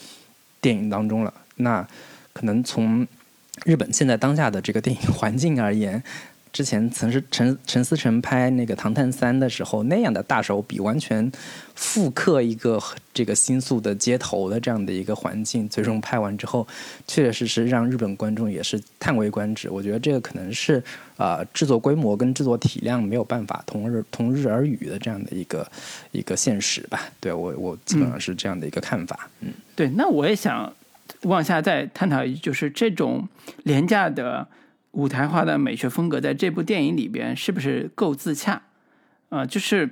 [0.61, 1.33] 电影当中了。
[1.55, 1.87] 那
[2.33, 3.05] 可能从
[3.65, 6.01] 日本现在当下的这个电影环境而言。
[6.57, 11.31] 之前曾是陈陈思诚拍那个《唐探三》的时候，那样的大手笔完全
[11.75, 12.81] 复刻一个
[13.13, 16.67] 这个新宿的街头的这样的一个环境，最终拍完之后，
[17.05, 19.69] 确确实实让日本观众也是叹为观止。
[19.69, 20.83] 我觉得这个可能是
[21.15, 25.71] 啊制作规模跟制作体量没有办法同日同日而语的这样的一个
[26.11, 27.07] 一个现实吧。
[27.19, 29.29] 对我我基本上是这样的一个看法。
[29.41, 30.73] 嗯，对，那我也想
[31.21, 33.29] 往下再探讨一，就是这种
[33.61, 34.47] 廉价的。
[34.91, 38.61] 舞台化的美学风格在这部电影里边是不是够自洽？
[39.29, 39.89] 啊，就是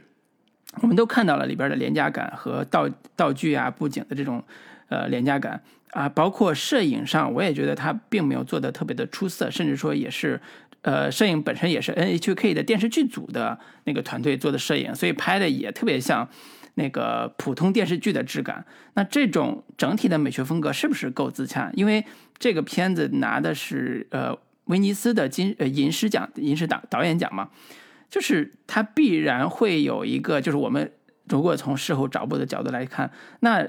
[0.82, 4.44] 我们都看到了里边的廉价感和道道具啊、布景的这种
[4.88, 10.40] 呃廉价感啊，包括摄影上，我也觉得它并没有做的特别的出色，甚至说也是
[10.84, 16.28] 呃，摄影本身也是 NHK 的电视剧组的那个团队做的摄影，所以拍的也特别像
[16.76, 18.66] 那个普通电视剧的质感。
[18.94, 21.70] 那这种整体的美学风格是不是够自洽？
[21.74, 22.06] 因为
[22.40, 24.38] 这个片子拿的是呃。
[24.66, 27.50] 威尼斯的金呃银狮奖银狮导导演奖嘛，
[28.10, 30.92] 就是他必然会有一个，就是我们
[31.28, 33.12] 如果从事后找补的角度来看，
[33.42, 33.68] 那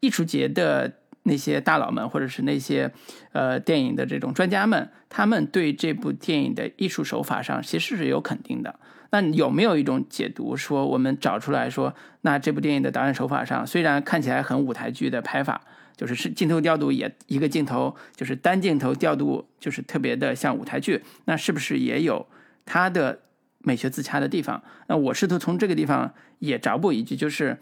[0.00, 0.92] 艺术节的
[1.24, 2.90] 那些大佬们，或者是那些
[3.32, 8.78] 呃电影的这种专家们，他们对这部电影的艺术手法上其实是有肯定的。
[9.10, 15.62] 那有没有一种解读说，我们找出来说，那这部电影的导演手法上虽然看起来很舞台剧的拍法，
[15.98, 22.26] 就是是镜头调度也一个镜头就是单镜头调度，就是特别的像舞台剧，那是不是也有
[22.64, 23.18] 它的
[23.58, 24.62] 美学自洽的地方？
[24.86, 27.58] 那我试图从这个地方也找补一句，就是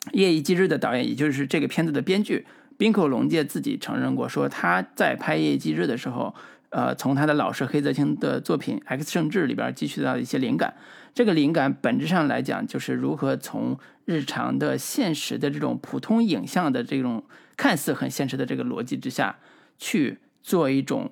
[0.12, 2.46] 《夜以继日》的导演，也就是这个片子的编剧
[2.78, 6.34] 滨口龙介自己承认过，说他在拍《夜以继日》的时候。
[6.70, 10.74] 呃，从他的老师黑泽清的作品《X 圣治》里边汲取到一些灵感，
[11.14, 17.24] 这个灵感本质上来讲，就是如何从日常的现实的这种普通影像的这种
[17.56, 19.38] 看似很现实的这个逻辑之下，
[19.78, 21.10] 去做一种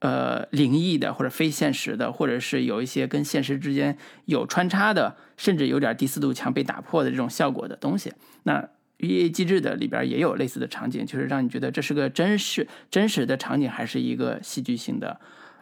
[0.00, 3.96] 呃灵异的或者非现实的，或者是有一些跟现实之间
[4.26, 8.12] 有穿插的，甚至有点第四堵墙被打破的这种效果的东西。
[8.42, 8.60] 那
[8.98, 15.20] 《夜机制》的里边也有类似的场景，就是让你觉得这是个真实真实的场景，还是一个戏剧性的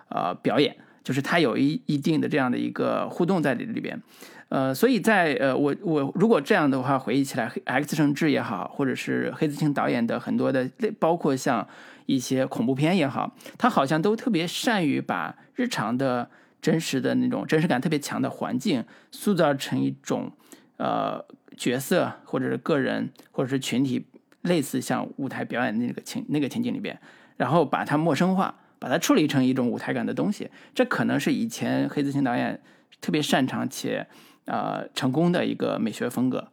[0.08, 4.00] 呃表演，就是它有一一定的这样的一个互动在里里边。
[4.48, 11.66] 呃，所以在呃我我如果这样的话回忆起来，《X 生志》也好，或者是黑子清导演的很多的，包括像
[12.06, 16.30] 一些恐怖片也好，他好像都特别善于把日常的
[16.62, 20.32] 真实的那种真实感特别强的环境塑造成一种
[20.76, 21.24] 呃。
[21.56, 24.04] 角色或者是个人或者是群体，
[24.42, 26.98] 类似像舞台表演那个情那个情景里边，
[27.36, 32.60] 然后把它陌生化，把它处理成一种舞台感的东西，这可能是以前黑子清导演
[33.00, 34.04] 特别擅长且
[34.46, 36.48] 呃成功的一个美学风格。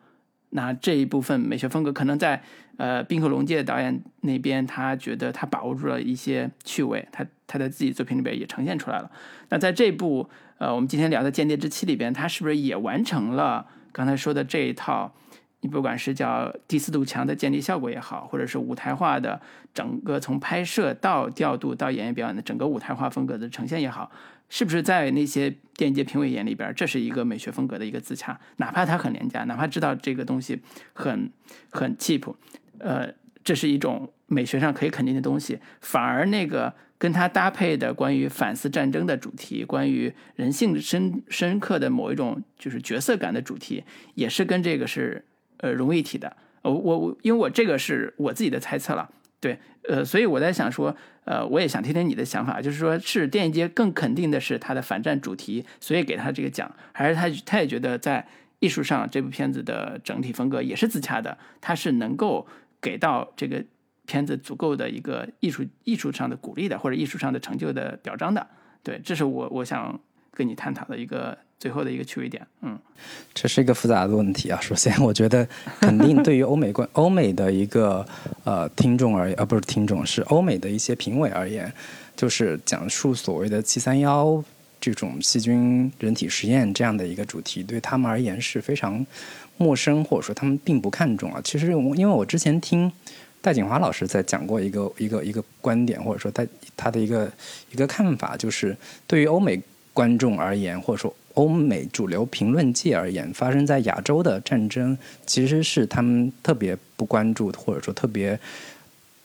[0.54, 2.44] 那这一部分美学风格可能在
[2.78, 9.10] 呃滨口龙介导演那边，他觉得他把握住了一些趣味，他他在自己作品里边也呈现出来了。
[9.48, 13.66] 那在这部呃我们今天聊的《间谍之妻》里边，他是不是也完成了？
[13.94, 15.14] 刚才说的这一套，
[15.62, 19.40] 你不管是叫第四堵墙的建立效果也好，或者是舞台化的
[19.74, 24.12] 整个从拍摄到调度到演员表演的整个舞台化风格的呈现也好，
[24.52, 28.40] 是不是在那些电影节评委眼里边，这是一个美学风格的一个自洽？
[28.58, 30.62] 哪怕它很廉价，哪怕知道这个东西
[30.94, 31.32] 很
[31.72, 32.36] 很 cheap，
[32.78, 33.12] 呃，
[33.44, 36.72] 这是一种美学上可以肯定的东西，反而那个。
[37.02, 43.84] 跟它搭配的关于反思战争的主题，关于人性深深刻的某一种就是角色感的主题，
[44.14, 45.26] 也是跟这个是
[45.58, 46.38] 呃融为一体的。
[46.62, 49.10] 我我因为我这个是我自己的猜测了，
[49.42, 58.26] 对，呃，所以我在想说，呃，我也想听听你的想法，就是说是电影节更肯定的是它的反战主题，所以给他这个奖，还是他他也觉得在
[58.60, 62.48] 艺术上这部片子的整体风格也是自洽的，他是能够
[62.80, 63.62] 给到这个。
[64.08, 68.46] 片子足够的一个艺术艺术上的鼓励的，或者艺术上的成就的表彰的，
[68.84, 69.98] 对，这是我我想
[70.34, 72.42] 跟你探讨的一个最后的一个趣味点。
[72.62, 72.76] 嗯，
[73.36, 74.60] 这是一个复杂的问题啊。
[74.60, 75.48] 首先，我觉得
[75.80, 78.04] 肯定对于欧美观 欧美的一个
[78.44, 81.72] 呃听众而言，呃不是听众，是欧美的一些评委而言，
[82.16, 84.44] 就是讲述所谓的七三幺
[84.80, 89.06] 这种细菌人体实验这样的一个主题，对他们而言是非常
[89.58, 91.40] 陌生，或者说他们并不看重啊。
[91.44, 92.92] 其实，因为我之前听。
[93.44, 96.46] 戴锦华老师在讲过一个一个一个观点，或者说他
[96.78, 97.28] 他的一个
[97.72, 99.60] 一个看法，就是对于欧美
[99.94, 108.40] 观众而言，或者说欧美主流评论界而言，发生在亚洲的战争其实是他们特别不关注，或者说特别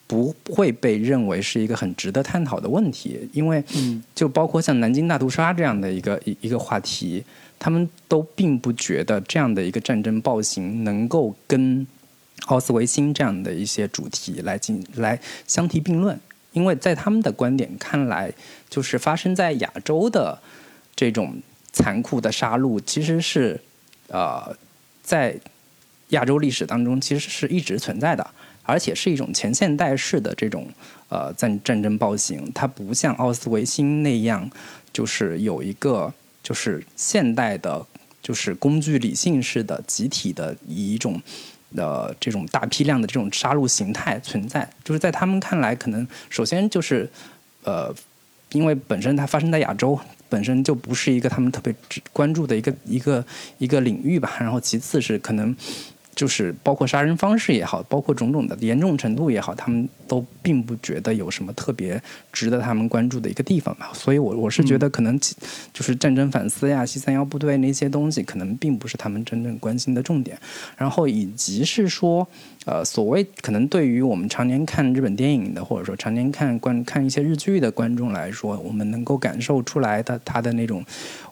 [0.06, 3.62] 不会被认为是一个很值得探讨的问题，因为
[4.14, 7.24] 就包括像南京大屠杀这样的一个一一个话题，
[7.58, 11.86] 他们都并不觉得这样的一个战争暴行能够跟。
[12.48, 16.16] 奥斯维辛这样的一些主题来进来相提并论，
[16.52, 18.30] 因为在他们的观点看来，
[18.68, 20.38] 就是发生在亚洲的
[20.94, 21.34] 这种
[21.76, 23.60] 残酷的杀戮，其实是
[24.08, 24.56] 呃
[25.02, 25.38] 在
[26.08, 28.26] 亚洲历史当中其实是一直存在的，
[28.62, 30.66] 而且是一种前现代式的这种
[31.10, 34.50] 呃战战争暴行，它不像奥斯维辛那样，
[34.92, 36.12] 就是有一个
[36.42, 37.84] 就是现代的，
[38.22, 41.20] 就是工具理性式的集体的以一种。
[41.74, 47.10] 的这种大批量的这种杀戮形态存在，就是在他们看来，可能首先就是，
[47.64, 47.92] 呃，
[48.52, 49.98] 因为本身它发生在亚洲，
[50.28, 51.74] 本身就不是一个他们特别
[52.12, 53.24] 关注的一个一个
[53.58, 54.36] 一个领域吧。
[54.40, 55.54] 然后其次是可能。
[56.16, 62.02] 就是包括杀人方式也好，包括种种的严重程度也好，他们都并不觉得有什么特别
[62.32, 63.90] 值得他们关注的一个地方吧。
[63.92, 70.38] 所以，我我是觉得可能就是战争反思呀、西三幺部队那些东西，可能并不是他们真正关心的重点。
[70.78, 72.26] 然后，以及是说，
[72.64, 80.82] 呃，所谓可能对于我们常年看日本电影的，或者说常年看观看一些日剧的观众来说，我们能够感受出来的他的那种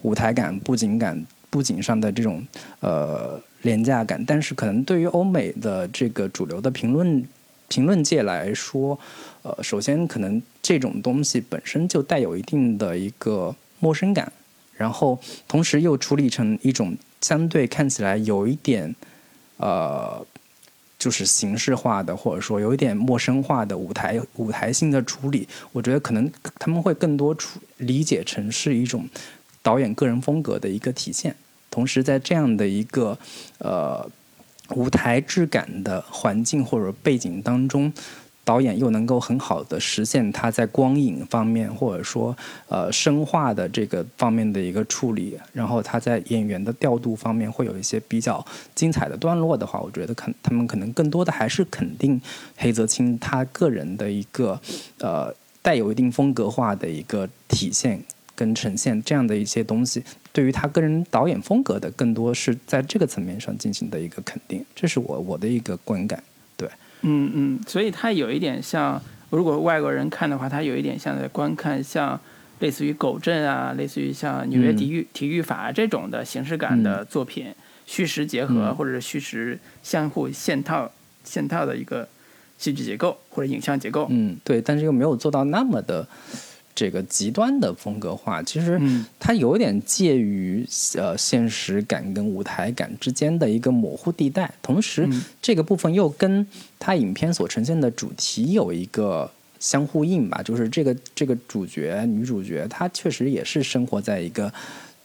[0.03, 2.47] 舞台感、布景感、布景上的这种
[2.81, 3.41] 呃。
[3.65, 7.27] 廉价感，但是可能对于欧美的这个主流的评论
[7.69, 8.99] 评论界来说，
[9.43, 14.33] 呃，首先可能这种东西本身就带有一定的一个陌生感，
[14.77, 18.95] 然后同时又处理成一种相对看起来有一点
[19.57, 20.25] 呃。
[20.97, 29.07] 就是形式化的，或者说有一点陌生化的舞台舞台性的处理，我觉得可能他们会更多处理解成是一种
[29.61, 31.37] 导演个人风格的一个体现。
[31.75, 33.19] 同时，在这样的一个
[33.59, 34.09] 呃
[34.77, 37.93] 舞台质感的环境或者背景当中。
[38.47, 42.37] 导演又能够很好的实现他在光影方面，或者说
[42.69, 48.45] 呃声化的这个方面的一个处理，然后他在演员的调度方面会有一些比较
[48.75, 52.21] 精彩的段落的话，我觉得可他们可能更多的还是肯定
[52.59, 54.61] 黑泽清他个人的一个
[54.99, 57.99] 呃带有一定风格化的一个体现
[58.35, 66.23] 跟呈现这样的一些东西，对于他个人导演风格的更多是在这个层面上进行的一个肯定，这是我我的一个观感。
[66.57, 66.69] 对
[67.03, 72.19] 嗯嗯，所以他有一点像，如果外国人看的话，他有一点像在观看像
[72.61, 77.55] 类似于《狗镇》啊，类似于像《纽约体育体育法》这种的形式感的作品，
[77.87, 80.91] 虚实结合或者是虚实相互嵌套
[81.25, 82.09] 嵌套的一个
[82.59, 84.07] 戏剧结构或者影像结构。
[84.11, 86.07] 嗯，对，但是又没有做到那么的。
[86.75, 88.81] 这个极端的风格化，其实
[89.19, 90.67] 它有点介于
[90.97, 95.09] 呃现实感跟舞台感之间的一个模糊地带，同时
[95.41, 96.47] 这个部分又跟
[96.79, 104.53] 它影片所呈现的主题有一个相呼应吧，就是这个这个主角女主角她确实也是生活在一个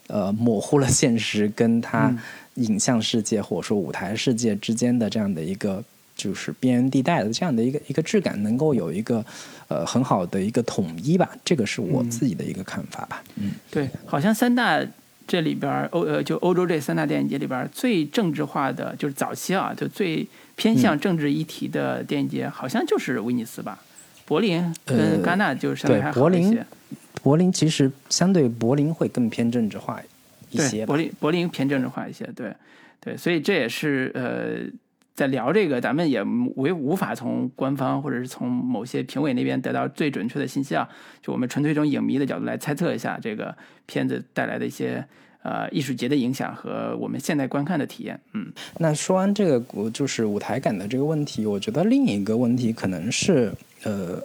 [0.08, 2.12] 呃模糊了现实跟她
[2.54, 5.84] 影像世界或者说舞台世界之间的这样的一个。
[6.22, 9.24] 就是边缘地带的这样的一个一个质感，能够有一个
[9.68, 13.22] 呃很好的一个统一吧，这个是我自己的一个看法吧。
[13.36, 14.84] 嗯，对，好像三大
[15.26, 23.80] 这里边欧呃就欧洲这三大电影节里边最政治化的，就是早期啊，就最偏向政治议题的电影节，好像就是威尼斯吧。
[24.26, 26.66] 柏林跟戛纳就相对还好一些。
[27.22, 29.98] 柏林其实相对柏林会更偏政治化
[30.50, 30.84] 一些。
[30.84, 32.52] 柏林柏林偏政治化一些，对
[33.00, 34.70] 对，所以这也是呃。
[35.20, 40.88] 在聊这个，咱们也无无法从官方或者是从某些评委那边得到最准确的信息啊。
[41.20, 43.54] 就我们纯粹从影迷的角度来猜测一下这个
[43.84, 45.04] 片子带来的一些
[45.42, 48.18] 呃艺术节的影响和我们现在观看的体验。
[48.32, 53.52] 嗯，那说完这个就是舞台感的这个问题，我觉得另一个问题可能是
[53.82, 54.24] 呃，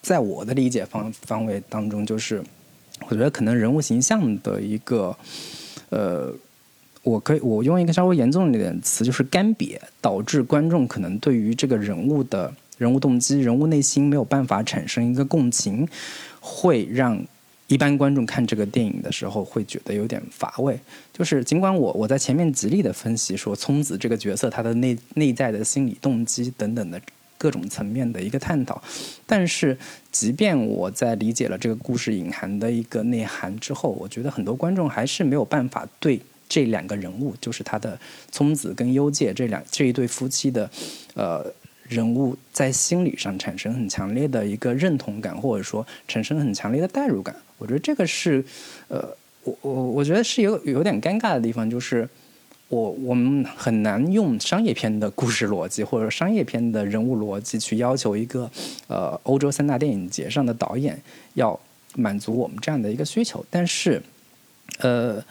[0.00, 2.42] 在我的理解方方位当中，就是
[3.10, 5.14] 我觉得可能人物形象的一个
[5.90, 6.32] 呃。
[7.02, 15.88] 我可以，我用一个稍微严重一点的词，就是干瘪，导致观众可能对于这个人物的人物动机、人物内心没有办法产生一个共情，
[16.40, 17.18] 会让
[17.68, 20.78] 一般观众看这个电影的时候会觉得有点乏味。
[21.12, 27.00] 就是尽管我我在前面极力的分析说聪子这个角色他的内内在的心理动机等等的
[27.38, 28.82] 各种层面的一个探讨，
[29.26, 29.78] 但是
[30.12, 36.20] 即便我在理解了这个故事隐含的一个内涵之后，我觉得很多观众还是没有办法对。
[36.50, 37.96] 这两个人物就是他的
[38.32, 40.68] 聪子跟优介这两这一对夫妻的，
[41.14, 41.46] 呃，
[41.84, 47.36] 人物在心理上产生很强烈的一个认同感，或者说产生很强烈的代入感。
[47.56, 48.44] 我觉得这个是，
[48.88, 52.08] 呃，我我我觉得是有有点尴尬的地方，就是
[52.66, 58.50] 我我们很难用商业片的故事逻辑或者商业片的人物逻辑去要求一个
[58.88, 61.00] 呃欧洲三大电影节上的导演
[61.34, 61.56] 要
[61.94, 64.02] 满足我们这样的一个需求，但是，
[64.80, 65.24] 呃。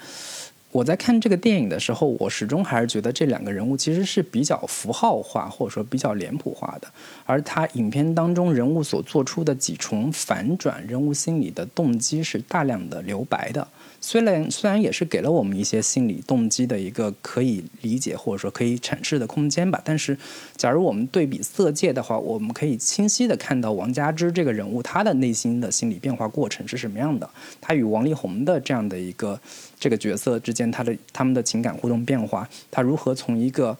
[0.71, 6.87] 我在看这个电影的时候，我始终还是觉得这两个人物其实是比较符号化，或者说比较脸谱化的。
[7.25, 13.67] 而他影片当中人物所做出的几重反转，人物心理的动机是大量的留白的。
[14.01, 20.17] 虽然虽然也是给了我们一些心理动机的一个可以理解或者说可以阐释的空间吧，但是，
[20.55, 27.29] 假如我们对比《色戒》的话，我们可以清晰的看到王佳芝这个人物他的内心的心理变化过程是什么样的，
[27.59, 29.37] 他与王力宏的这样的一个
[29.79, 33.77] 这个角色之间，他的他们的情感互动变化，他如何从一个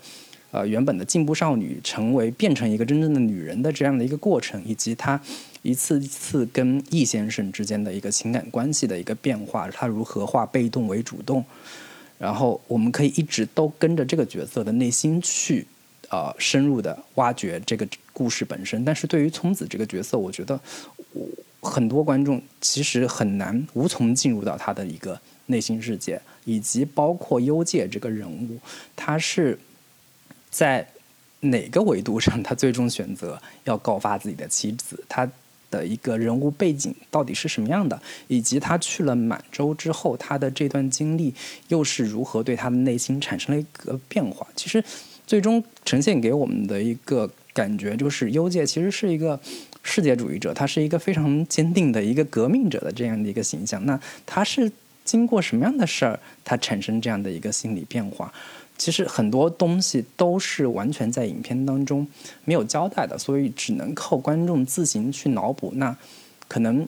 [0.51, 5.21] 呃原本的进步少女成为变成一个真正的女人的这样的一个过程，以及他。
[5.61, 11.43] 一次一次跟易先生之间的一个情感关系的一个变化，他如何化被动为主动，
[12.17, 15.67] 然后我们可以一直都跟着这个角色的内心去，
[16.11, 18.85] 呃，深入的挖掘这个故事本身。
[18.85, 20.57] 但是对于聪子这个角色，我觉得
[21.11, 21.27] 我
[21.59, 25.19] 很多观众其实很难无从进入到他的一个
[25.49, 28.57] 内心世界，以及包括幽界这个人物，
[28.95, 29.59] 他是
[30.49, 30.87] 在
[31.41, 35.29] 哪个维度上，他最终选择要告发自己的妻子，他。
[35.71, 41.31] 的一个人物背景到底是什么样的，以及他去了满洲之后，他的这段经历
[41.67, 44.47] 又是如何对他的内心产生了一个变化？
[44.55, 44.83] 其实，
[45.27, 49.39] 最终呈现给我们的一个感觉就是，幽界其实是一个
[49.83, 53.85] 世界主义者，他是一个非常坚定的一个革命者的这样的一个形象。
[53.85, 54.71] 那他是
[55.09, 58.31] 经过什么样的事儿，他产生这样的一个心理变化。
[58.77, 62.07] 其实很多东西都是完全在影片当中
[62.45, 65.71] 没有交代的，所以只能靠观众自行去脑补。
[65.77, 65.97] 那
[66.47, 66.87] 可能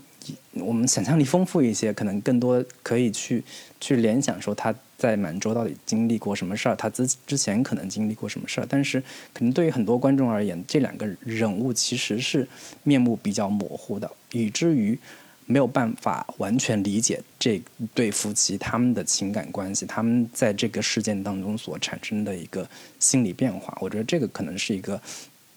[0.53, 3.43] 我们想象力丰富一些，可能更多可以去
[3.80, 8.68] 去联想说他在满洲到底经历过什么事儿，他之之前可能经历过什么事儿。
[8.69, 9.02] 但是
[9.34, 12.48] 可能对于很多观众而言，这两个人物其实是
[12.84, 14.99] 面目比较模糊的，以至于。
[15.45, 17.61] 没有办法完全理解这
[17.93, 22.65] 对夫妻他们的情感关系，他们在这个事件当中所产生的一个
[22.99, 23.77] 心理变化。
[23.81, 25.01] 我觉得这个可能是一个，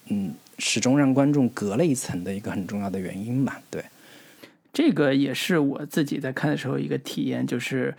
[0.09, 3.61] 嗯，始终让观众隔了一层的一个很重要的原因吧。
[3.69, 3.85] 对，
[4.73, 7.95] 这个也是我自己在看的时候一个体验，就是，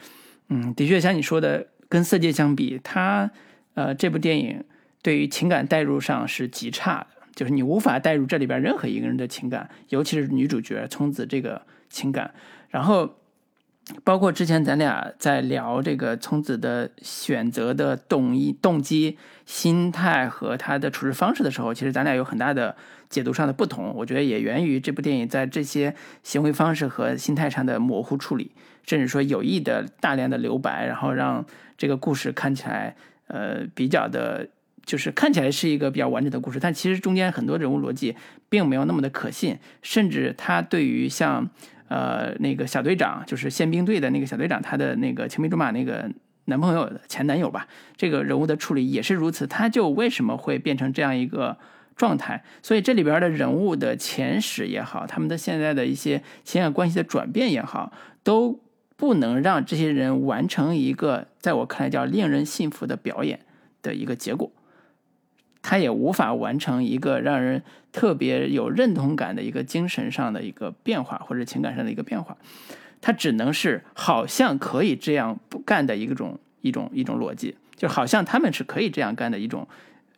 [0.48, 3.30] 嗯，的确像你说的，跟《色戒》相比，它，
[3.72, 4.62] 呃，这部电影
[5.00, 11.62] 对于情感代入上是极差的，就是你无法代入这里边任何一个人的情感，尤其是女主角聪子这个。
[11.88, 12.34] 情感，
[12.70, 13.16] 然后
[14.02, 22.74] 包括之前咱俩在聊这个聪子的选择的动意、动机、心态和他的处事方式的时候，其实咱俩有很大的
[23.08, 23.94] 解读上的不同。
[23.94, 25.94] 我觉得也源于这部电影在这些
[26.24, 28.50] 行为方式和心态上的模糊处理，
[28.84, 31.46] 甚至说有意的大量的留白，然后让
[31.78, 32.96] 这个故事看起来
[33.28, 34.48] 呃比较的，
[34.84, 38.16] 就是看起来是一个比较完整的故事，但其实中间很多人物逻辑
[38.48, 41.48] 并没有那么的可信，甚至他对于像。
[41.88, 46.10] 呃，那个小队长就是宪兵队的那个小队长，他的那个青梅竹马那个
[46.46, 49.46] 男朋友前男友吧，这个人物的处理也是如此。
[49.46, 51.56] 他就为什么会变成这样一个
[51.96, 52.42] 状态？
[52.62, 57.92] 所以这里边的人物的前史也好，他们的现在的一些情感关系的转变也好，
[58.22, 58.60] 都
[58.96, 63.40] 不能让这些人完成一个在我看来叫令人信服的表演
[63.82, 64.50] 的一个结果。
[65.68, 67.60] 他也无法完成一个让人
[67.90, 72.36] 特别有认同感的一个精神上的一个变化，或者情感上的一个变化，
[73.00, 79.66] 他只能是好像可以这样不干的一种一种一种逻辑，就好像他们是可以这样干的一种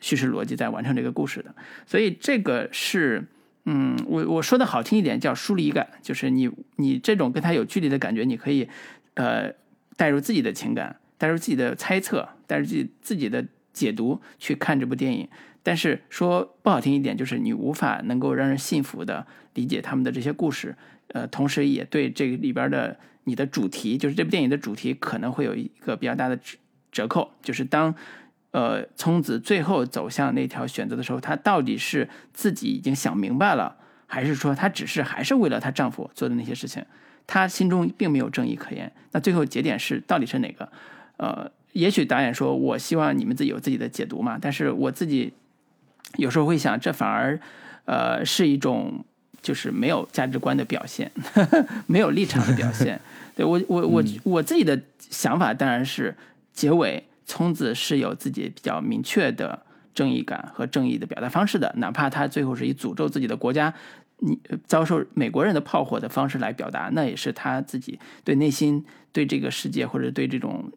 [0.00, 1.54] 叙事逻辑在完成这个故事的。
[1.86, 3.26] 所以这个是，
[3.64, 8.68] 嗯，我我说的好听一点叫疏离感，就是你你这种跟他有距离的感觉，你可以
[9.14, 9.50] 呃
[9.96, 13.42] 带入自己的情感，带入自己的猜测，带入自己自己的。
[13.72, 15.28] 解读去看这部电影，
[15.62, 20.74] 但是说不好听一点，就是你无法能够让人信服的理解他们的这些故事，
[21.08, 26.56] 呃，同时也对这个里边的你的主题，就是这部电影的主题可能会有一个比较大的折
[26.90, 27.94] 折扣，就是当
[28.50, 33.76] 呃聪子最后走向那条选择的时候，她到底是自己已经想明白了，
[34.06, 36.84] 还是说她只是还是为了她丈夫做的那些事情，
[37.26, 38.92] 她心中并没有正义可言？
[39.12, 40.72] 那最后节点是到底是哪个？
[41.18, 41.52] 呃。
[41.72, 45.32] 也许导演说：“我希望你们自己有自己的解读嘛。”但是我自己
[46.16, 47.38] 有时候会想，这反而
[47.84, 49.04] 呃是一种
[49.42, 51.12] 就是没有价值观的表现，
[51.86, 53.00] 没有立场的表现。
[53.36, 56.16] 对我我我我自己的想法当然是，
[56.52, 59.62] 结尾聪子是有自己比较明确的
[59.94, 63.72] 正义感和正义的表达方式的，哪怕他最后是以诅咒自己的国家，
[64.18, 64.36] 你
[64.66, 70.72] 遭受美国人的炮火的方式来表达，那也是他自己对内心对这个世界或者对这种。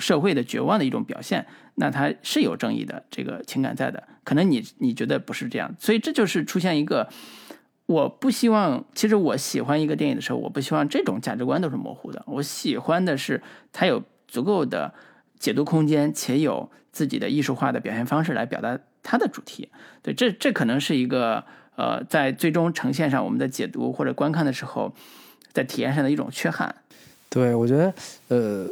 [0.00, 7.08] 社会的绝望的一种表现，那它是有正义的这个情感在的，可能你你觉得不是这样，所以这就是出现一个，
[7.86, 14.92] 我不希望，其实我喜欢一个电影的时候，我不希望这种价值观都是模糊的，我喜欢的是它有足够的
[15.38, 19.68] 解读空间，且有自己的艺术化的表现方式来表达它的主题。
[20.02, 21.44] 对，这这可能是一个
[21.76, 24.94] 呃，在最终呈现上我们的解读或者观看的时候，
[25.52, 26.74] 在体验上的一种缺憾。
[27.28, 27.94] 对，我觉得
[28.28, 28.66] 呃。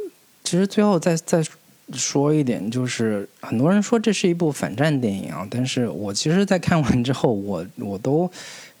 [0.49, 1.45] 其实最后再再
[1.93, 8.27] 说一点，就是很多人说这是一部反战电影啊，但是我其实，在看完之后，我 我都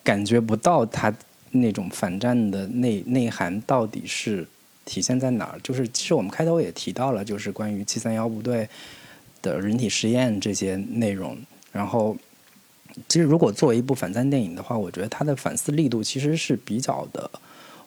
[0.03, 1.13] 感觉不到它
[1.51, 4.47] 那种反战的内内涵到底是
[4.83, 5.59] 体现在哪儿。
[5.61, 8.67] 就是其实我们开头也提到了，就是关于七三幺部队
[9.43, 11.37] 的人体实验这些内容。
[11.71, 12.17] 然后，
[13.07, 17.29] 其实如果作为一部反战电影的话，我觉得它的反思力度其实是比较的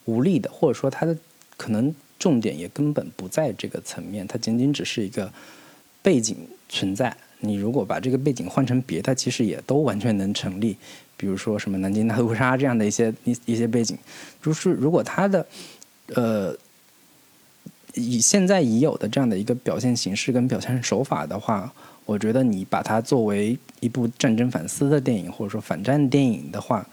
[0.05, 1.17] 无力的，或者说它的
[1.57, 1.93] 可能。
[2.19, 5.31] 重点也根本不在这个层面，它仅仅只是一个
[6.01, 6.37] 背景
[6.69, 7.15] 存在。
[7.39, 10.77] 你如果把这个背景换成别的，其实也都完全能成立。
[11.17, 13.97] 比如说什么南京大屠杀这样的一些一一些背景，
[14.41, 15.45] 就是如果它的
[16.15, 16.55] 呃
[17.93, 21.71] 以现在已有的这样的一个表现形式跟表现手法的话，
[22.05, 26.87] 我觉得你把它作为一部战争反思的电影或者说反战电影的话，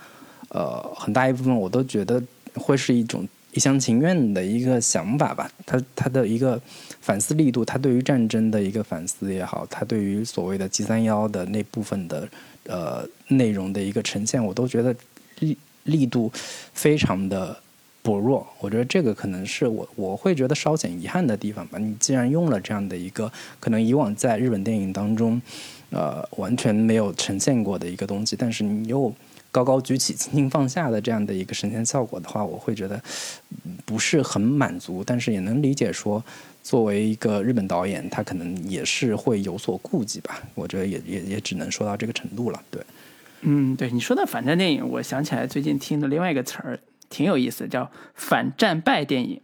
[0.48, 2.20] 呃，很大一部分我都觉得
[2.55, 3.26] 会是一种。
[3.52, 6.60] 一厢情愿的一个想法吧，他他的一个
[7.01, 12.28] 反思力度，他对于战争的一个反思也好，他对于所谓的 G 三幺的那部分的
[12.66, 14.94] 呃内容的一个呈现，我都觉得
[15.40, 16.31] 力力度
[16.72, 17.59] 非常的
[18.02, 18.47] 薄弱。
[18.60, 21.78] 我觉得这个可能是我我会觉得稍显遗憾的地方吧。
[21.78, 25.40] 你既然用了这样的一个可能以往在日本电影当中，
[25.90, 29.12] 呃，完全没有呈现过的一个东西，但是你又
[29.51, 33.01] 高高举起、轻轻放下的这样的一个神仙效果的话，我会觉得
[33.85, 35.02] 不是很满足。
[35.05, 36.22] 但是也能理解说，
[36.62, 40.40] 作为一个日本导演，他可能也是会有所顾忌吧。
[40.55, 42.62] 我觉得也也也只能说到这个程度了。
[42.70, 42.82] 对，
[43.43, 46.78] 嗯，对你说的反战电影，我想起来最近听的另外一个词儿，
[47.09, 49.40] 挺有意思，叫反战败电影。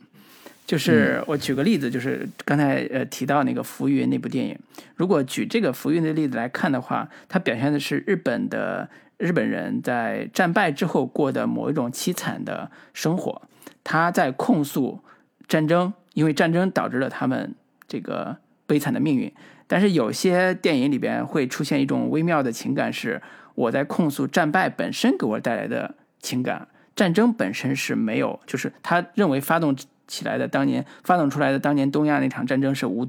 [0.66, 4.58] 就是我举个例子，就是刚才呃提到那个《浮云》那部电影，
[4.96, 13.40] 如果举这个《浮云》的例子来看的话，它表现的是日本的日本人在战败之后过的某一种凄惨的生活，
[13.84, 14.98] 他在控诉
[15.46, 17.54] 战争，因为战争导致了他们
[17.86, 18.36] 这个
[18.66, 19.32] 悲惨的命运。
[19.68, 23.22] 但是有些电影里边会出现一种微妙的情感，是
[23.54, 26.66] 我在控诉战败本身给我带来的情感，
[26.96, 29.76] 战争本身是没有，就是他认为发动。
[30.06, 33.06] 起来的当年发动出来的当年东亚那场战争是无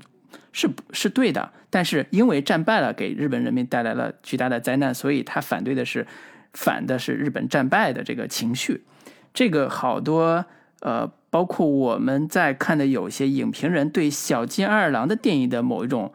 [0.51, 6.07] 是是对的，但是因为战败了，给日本人民带来了巨大的灾难，所以他反对的是
[6.53, 8.83] 反的是日本战败的这个情绪。
[9.33, 10.45] 这个好多
[10.79, 16.11] 呃，包括我们在看的有些影评人对小金二郎的电影的某一种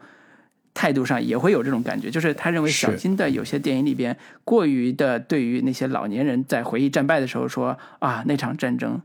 [0.73, 9.01] 态度上也会有这种感觉，就是他认为小金的有些电影里边过于的对于那些老年人在回忆战败的时候说啊那场战争。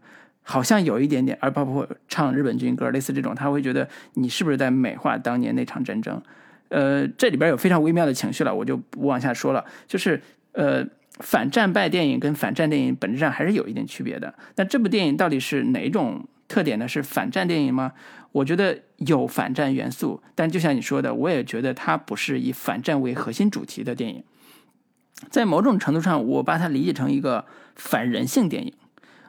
[0.50, 6.22] 好像有一点点，而包括唱日本军歌，类似这种，他会觉得你是不是在美化当年那场战争？
[6.70, 9.62] 呃，这里边有非常微妙的情绪了，我就不往下说了。
[9.86, 10.18] 就是
[10.52, 10.82] 呃，
[11.18, 14.32] 反战败电影跟反战电影本质上还是有一点区别的。
[14.56, 16.88] 那这部电影到底是哪种特点呢？
[16.88, 17.92] 是反战电影吗？
[18.32, 24.24] 我觉得有反战元素，但就像你说的，我也觉得它不是以反战为核心主题的电影。
[25.30, 27.44] 在某种程度上，我把它理解成一个
[27.76, 28.72] 反人性电影。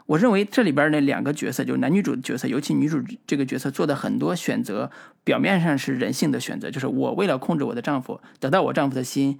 [0.09, 4.89] 我认为这里边那两个角色，就是男女主角色，尤其女主这个角色做的很多选择，
[5.23, 9.39] 表面上是人性的选择，就是我为了控制我的丈夫，得到我丈夫的心，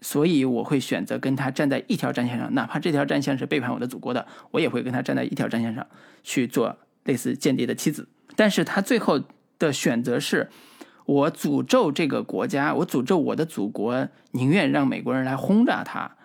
[0.00, 5.86] 所以我会选择跟他站在一条战线上，哪怕这条战线是背叛我的祖国的，我也会跟他站在一条战线上
[6.22, 8.08] 去做类似间谍的妻子。
[8.34, 9.20] 但是他最后
[9.58, 10.48] 的选择是，
[11.04, 16.16] 我诅咒这个国家，我诅咒我的祖国，宁愿让美国人来轰炸他。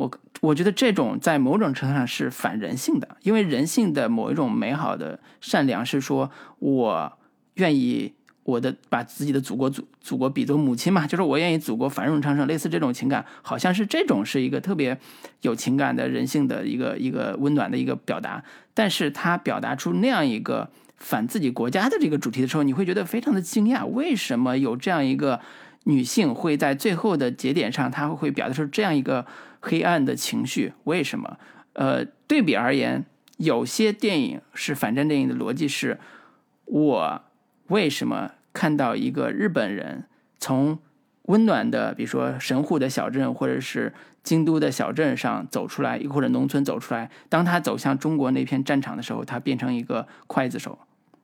[0.00, 0.10] 我
[0.40, 7.12] 我觉得这种在某种程度上是反人性的，因为人性的某一种美好的善良是说，我
[7.54, 8.14] 愿意
[8.44, 14.98] 我的把自己的祖国祖祖国比作母亲嘛，就是我愿意祖国繁荣昌盛，类似这种情感，好像是这种是一个特别
[15.42, 25.38] 有情感的人性的一个一个温暖的一个表达，但是他表达出那样一个反自己国家的这个主题的时候，你会觉得非常的惊讶，为什么有这样一个
[25.84, 29.26] 女性会在最后的节点上，她会表达出这样一个。
[29.60, 31.38] 黑暗的情绪为什么？
[31.74, 33.04] 呃，对比而言，
[33.36, 35.98] 有些电影是反战电影的逻辑是：
[36.64, 37.22] 我
[37.68, 40.04] 为什么看到一个日本人
[40.38, 40.78] 从
[41.22, 43.92] 温暖的，比如说神户的小镇，或者是
[44.24, 50.78] 京都的小镇上走出来，或者农村走出来，当他走向中国那片战场的时候，他变成一个刽子手，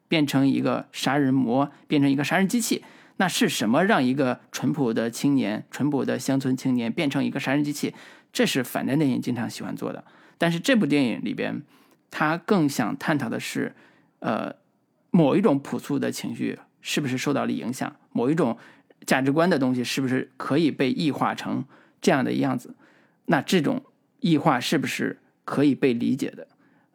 [0.07, 2.85] 变成一个杀人魔，变成一个杀人机器？
[3.17, 7.95] 那是什么让一个淳朴的青年、淳朴的乡村青年变成一个杀人机器？
[8.37, 10.05] 这是反战电影经常喜欢做的，
[10.37, 11.63] 但是这部电影里边，
[12.11, 13.75] 他更想探讨的是，
[14.19, 14.55] 呃，
[15.11, 18.59] 某一种朴素的情绪是不是受到了影响，某一种
[19.07, 21.65] 价值观的东西是不是可以被异化成
[22.03, 22.75] 这样的样子？
[23.25, 23.83] 那这种
[24.21, 26.47] 异化是不是可以被理解的？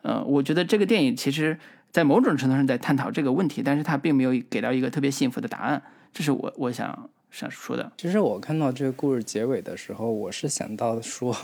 [0.04, 1.58] 呃，我觉得这个电影其实
[1.90, 5.82] 在某种程度上在探讨这个问题，但是他并没有给到一个特别幸福的答案，
[6.14, 7.10] 这是我我想。
[7.32, 11.36] 想说的，其实我看到这个故事结尾的时候，我是想到说，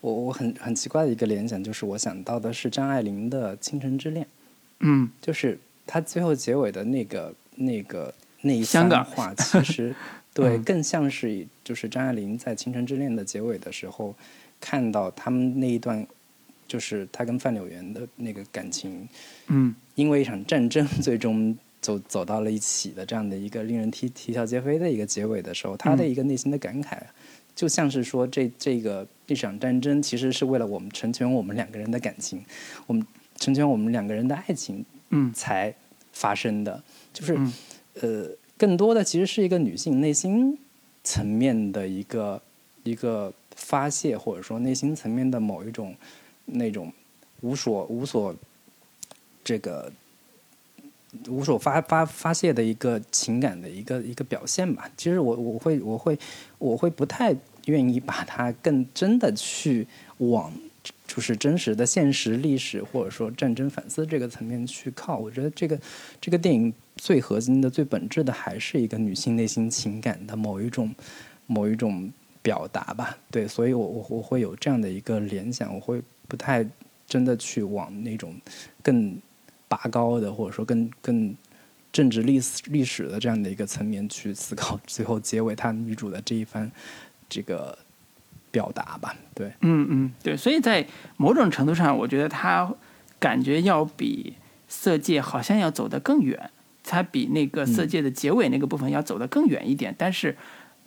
[0.00, 4.24] 我我很很奇怪的一个联想，就是我想到的是张爱玲的《倾城之恋》，
[4.80, 8.12] 嗯，就是她最后结尾的那个那个
[8.42, 9.94] 那一香港话， 其实
[10.34, 14.14] 对更像是就是张爱玲在《倾城之恋》的结尾的时候，
[14.60, 16.04] 看到他们那一段，
[16.66, 19.08] 就是他跟范柳园的那个感情，
[19.46, 21.56] 嗯，因为一场战争 最终。
[21.88, 27.00] 走走到了一起的这样的一个令人啼啼笑皆非的一个结尾的时候，他的一个内心的感慨，
[27.56, 32.44] 就像是说这这个这场战争其实是为了我们成全我们两个人的感情，
[32.86, 33.06] 我们
[33.36, 35.74] 成全我们两个人的爱情，嗯，才
[36.12, 36.82] 发生的，
[37.14, 37.38] 就是
[38.02, 38.28] 呃，
[38.58, 40.58] 更多的其实是一个女性内心
[41.02, 42.42] 层面的一个
[42.82, 45.96] 一个发泄，或者说内心层面的某一种
[46.44, 46.92] 那种
[47.40, 48.36] 无所无所
[49.42, 49.90] 这个。
[51.28, 54.90] 无所发发发泄的一个情感的一个一个表现吧。
[54.96, 56.18] 其实我我会我会
[56.58, 57.34] 我会不太
[57.66, 59.86] 愿意把它更真的去
[60.18, 60.52] 往
[61.06, 65.18] 就是真实的现实历史或者说战争反思这个层面去靠。
[65.18, 65.78] 我觉得这个
[66.20, 70.94] 这个电影最核心的、最本质的还是一个女性内心情感的某一种
[71.46, 72.10] 某一种
[72.42, 73.16] 表达吧。
[73.30, 76.66] 对，所以我我我会有这样的一个联想，我会不太
[77.06, 78.34] 真的去往那种
[78.82, 79.18] 更
[79.68, 81.36] 拔高的或者说更更。
[81.90, 86.70] 政治历史历史的这样的一个层面去思考， 最后结尾他女主的这一番
[87.30, 87.76] 这个
[88.50, 90.86] 表达吧，对，嗯嗯，对，所以在
[91.16, 92.70] 某种程度上，我觉得他
[93.18, 94.34] 感觉要比
[94.68, 96.50] 色戒好像要走得更远，
[96.84, 99.92] 它比那个色戒的结尾那个部分要走得更远一点。
[99.96, 100.36] 但是，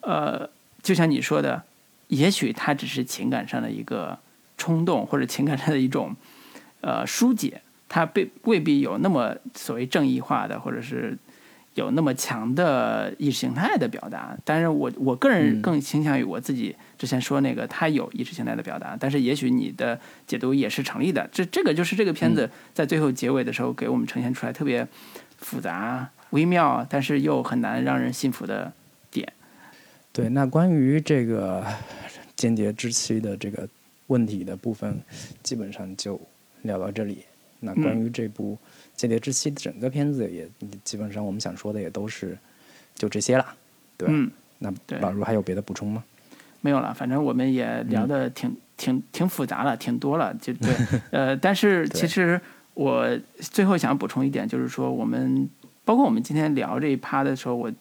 [0.01, 0.47] 呃，
[0.83, 1.63] 就像你说的，
[2.09, 4.17] 也许他只是情感上的一个
[4.55, 6.15] 冲动，或者情感上的一种
[6.81, 7.61] 呃疏解。
[7.93, 11.17] 他被未必有那么所谓正义化的，或者是
[11.73, 14.37] 有那么强的意识形态的表达。
[14.45, 18.95] 但是我我个人更倾向于我自己之前说那个，它有意识形态的表达。
[18.97, 21.27] 但是也许你的解读也是成立的。
[21.33, 24.87] 这这个就是这个片子在最后结尾的时候给我们呈现出来特别
[25.39, 28.71] 复杂、微妙，但是又很难让人信服的
[29.09, 29.33] 点。
[30.13, 31.65] 对，那关于这个
[32.37, 33.67] 间谍之妻的这个
[34.07, 35.01] 问题的部分，
[35.43, 36.17] 基本上就
[36.61, 37.25] 聊到这里。
[37.63, 38.57] 那关于这部
[38.99, 40.49] 《间谍之妻》整个片子也
[40.83, 42.37] 基本上我们想说的也都是
[42.95, 43.45] 就这些了，
[43.97, 46.03] 对嗯，那老卢还有别的补充吗？
[46.59, 50.75] 没有了，反正我们也聊的挺挺挺复杂了，挺多了，就对。
[51.11, 52.41] 呃，但是其实
[52.73, 53.07] 我
[53.39, 55.47] 最后想补充一点，就是说我们
[55.85, 57.71] 包括我们今天聊这一趴的时候，我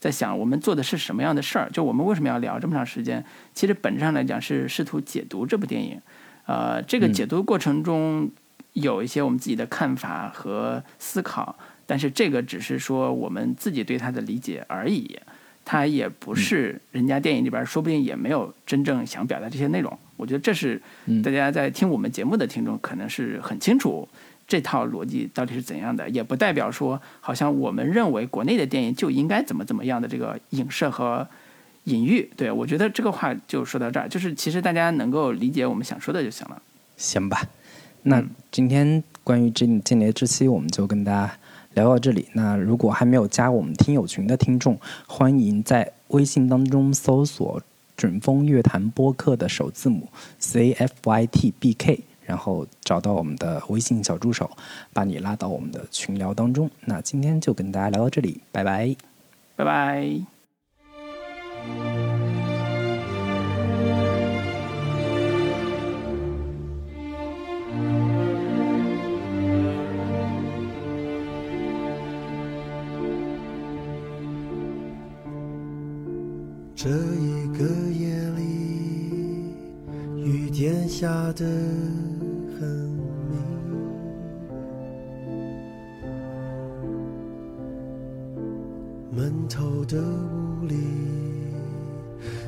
[0.00, 1.70] 在想我们做的是什么样的事儿？
[1.70, 3.22] 就我们为什么要聊这么长时间？
[3.54, 6.00] 其实本质上来讲是试图解读这部电影。
[6.46, 8.30] 呃，这个解读过程中。
[8.76, 15.18] 有一些我们自己的看法和思考，但是这个只是说我们自己对它的理解而已，
[15.64, 19.98] 它也不是人家电影里边说不定也没有真正想表达这些内容。
[20.16, 20.80] 我觉得这是
[21.24, 24.06] 大家在听我们节目的听众可能是很清楚
[24.46, 31.26] 这套逻辑到底是怎样的，也不代表说好像我们认为国内的电影就应该怎么怎么样的这个影射和
[31.84, 32.30] 隐喻。
[32.36, 36.60] 对我觉得这个话就说到这儿，就是其实大家能够理解我们想说的就行了。
[36.96, 37.42] 行吧。
[38.08, 41.36] 那今天关于这间谍之妻，我们就跟大家
[41.74, 42.28] 聊到这里。
[42.34, 44.78] 那如果还没有加我们听友群的听众，
[45.08, 47.60] 欢迎在微信当中搜索
[47.96, 50.08] “准风乐坛播客”的首字母
[50.38, 54.48] C F Y T B K，然后找到我们的微信小助手，
[54.92, 56.70] 把你拉到我们的群聊当中。
[56.84, 58.94] 那今天就跟大家聊到这里，拜拜，
[59.56, 60.20] 拜拜。
[76.86, 79.50] 这一个夜里，
[80.22, 82.62] 雨点下得很
[83.28, 83.42] 明，
[89.10, 90.76] 闷透的屋里，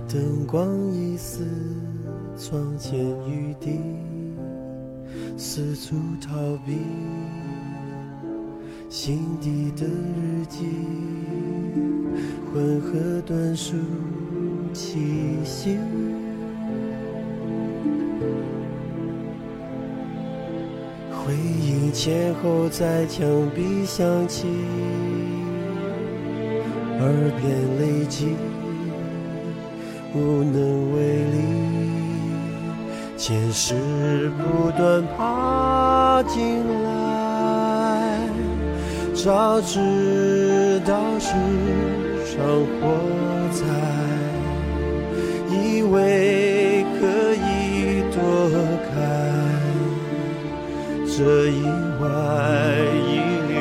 [0.09, 1.45] 灯光一丝，
[2.39, 2.97] 窗前
[3.29, 3.81] 雨滴，
[5.37, 6.77] 四处逃避，
[8.89, 10.65] 心底的日记，
[12.55, 13.75] 混合短数。
[14.73, 15.79] 气息，
[21.11, 24.47] 回忆前后在墙壁响起，
[27.01, 28.35] 耳边累积，
[30.15, 31.37] 无能为力，
[33.17, 38.29] 前世不断爬进来，
[39.15, 41.33] 早知道是
[42.25, 42.81] 场火
[43.53, 44.08] 灾。
[45.79, 48.19] 以为可以躲
[48.91, 48.91] 开
[51.07, 51.63] 这意
[52.01, 52.05] 外
[53.07, 53.09] 意
[53.53, 53.55] 料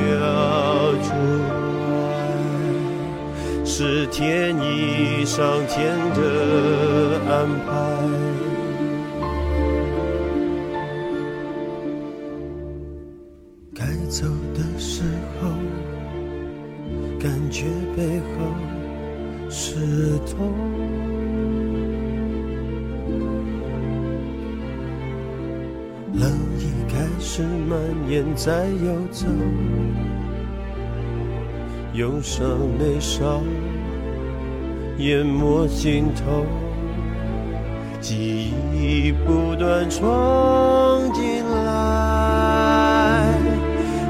[1.03, 1.09] 之
[1.45, 1.53] 外，
[3.63, 6.19] 是天意上天的
[7.29, 7.69] 安排。
[28.07, 29.27] 蔓延在游走，
[31.93, 32.47] 忧伤
[32.79, 33.41] 眉梢
[34.99, 36.45] 淹没心头，
[37.99, 43.33] 记忆不断冲进来，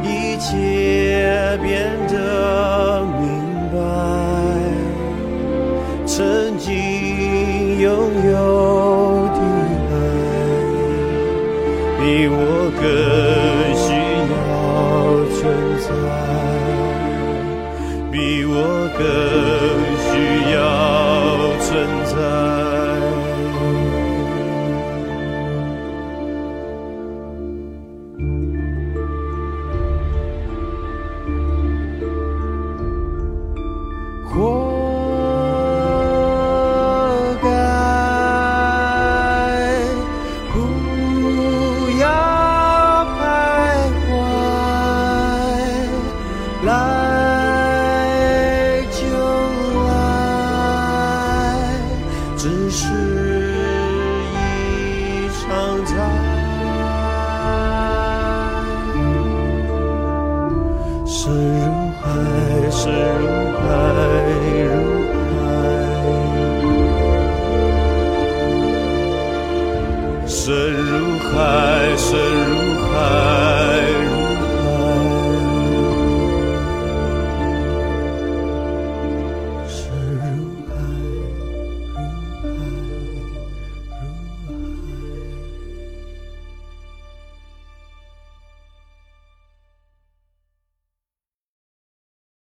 [0.03, 3.41] 一切变得明
[3.73, 3.77] 白，
[6.05, 7.91] 曾经拥
[8.29, 9.39] 有的
[9.89, 9.95] 爱。
[11.99, 12.35] 比我
[12.79, 13.56] 更
[18.99, 19.56] 我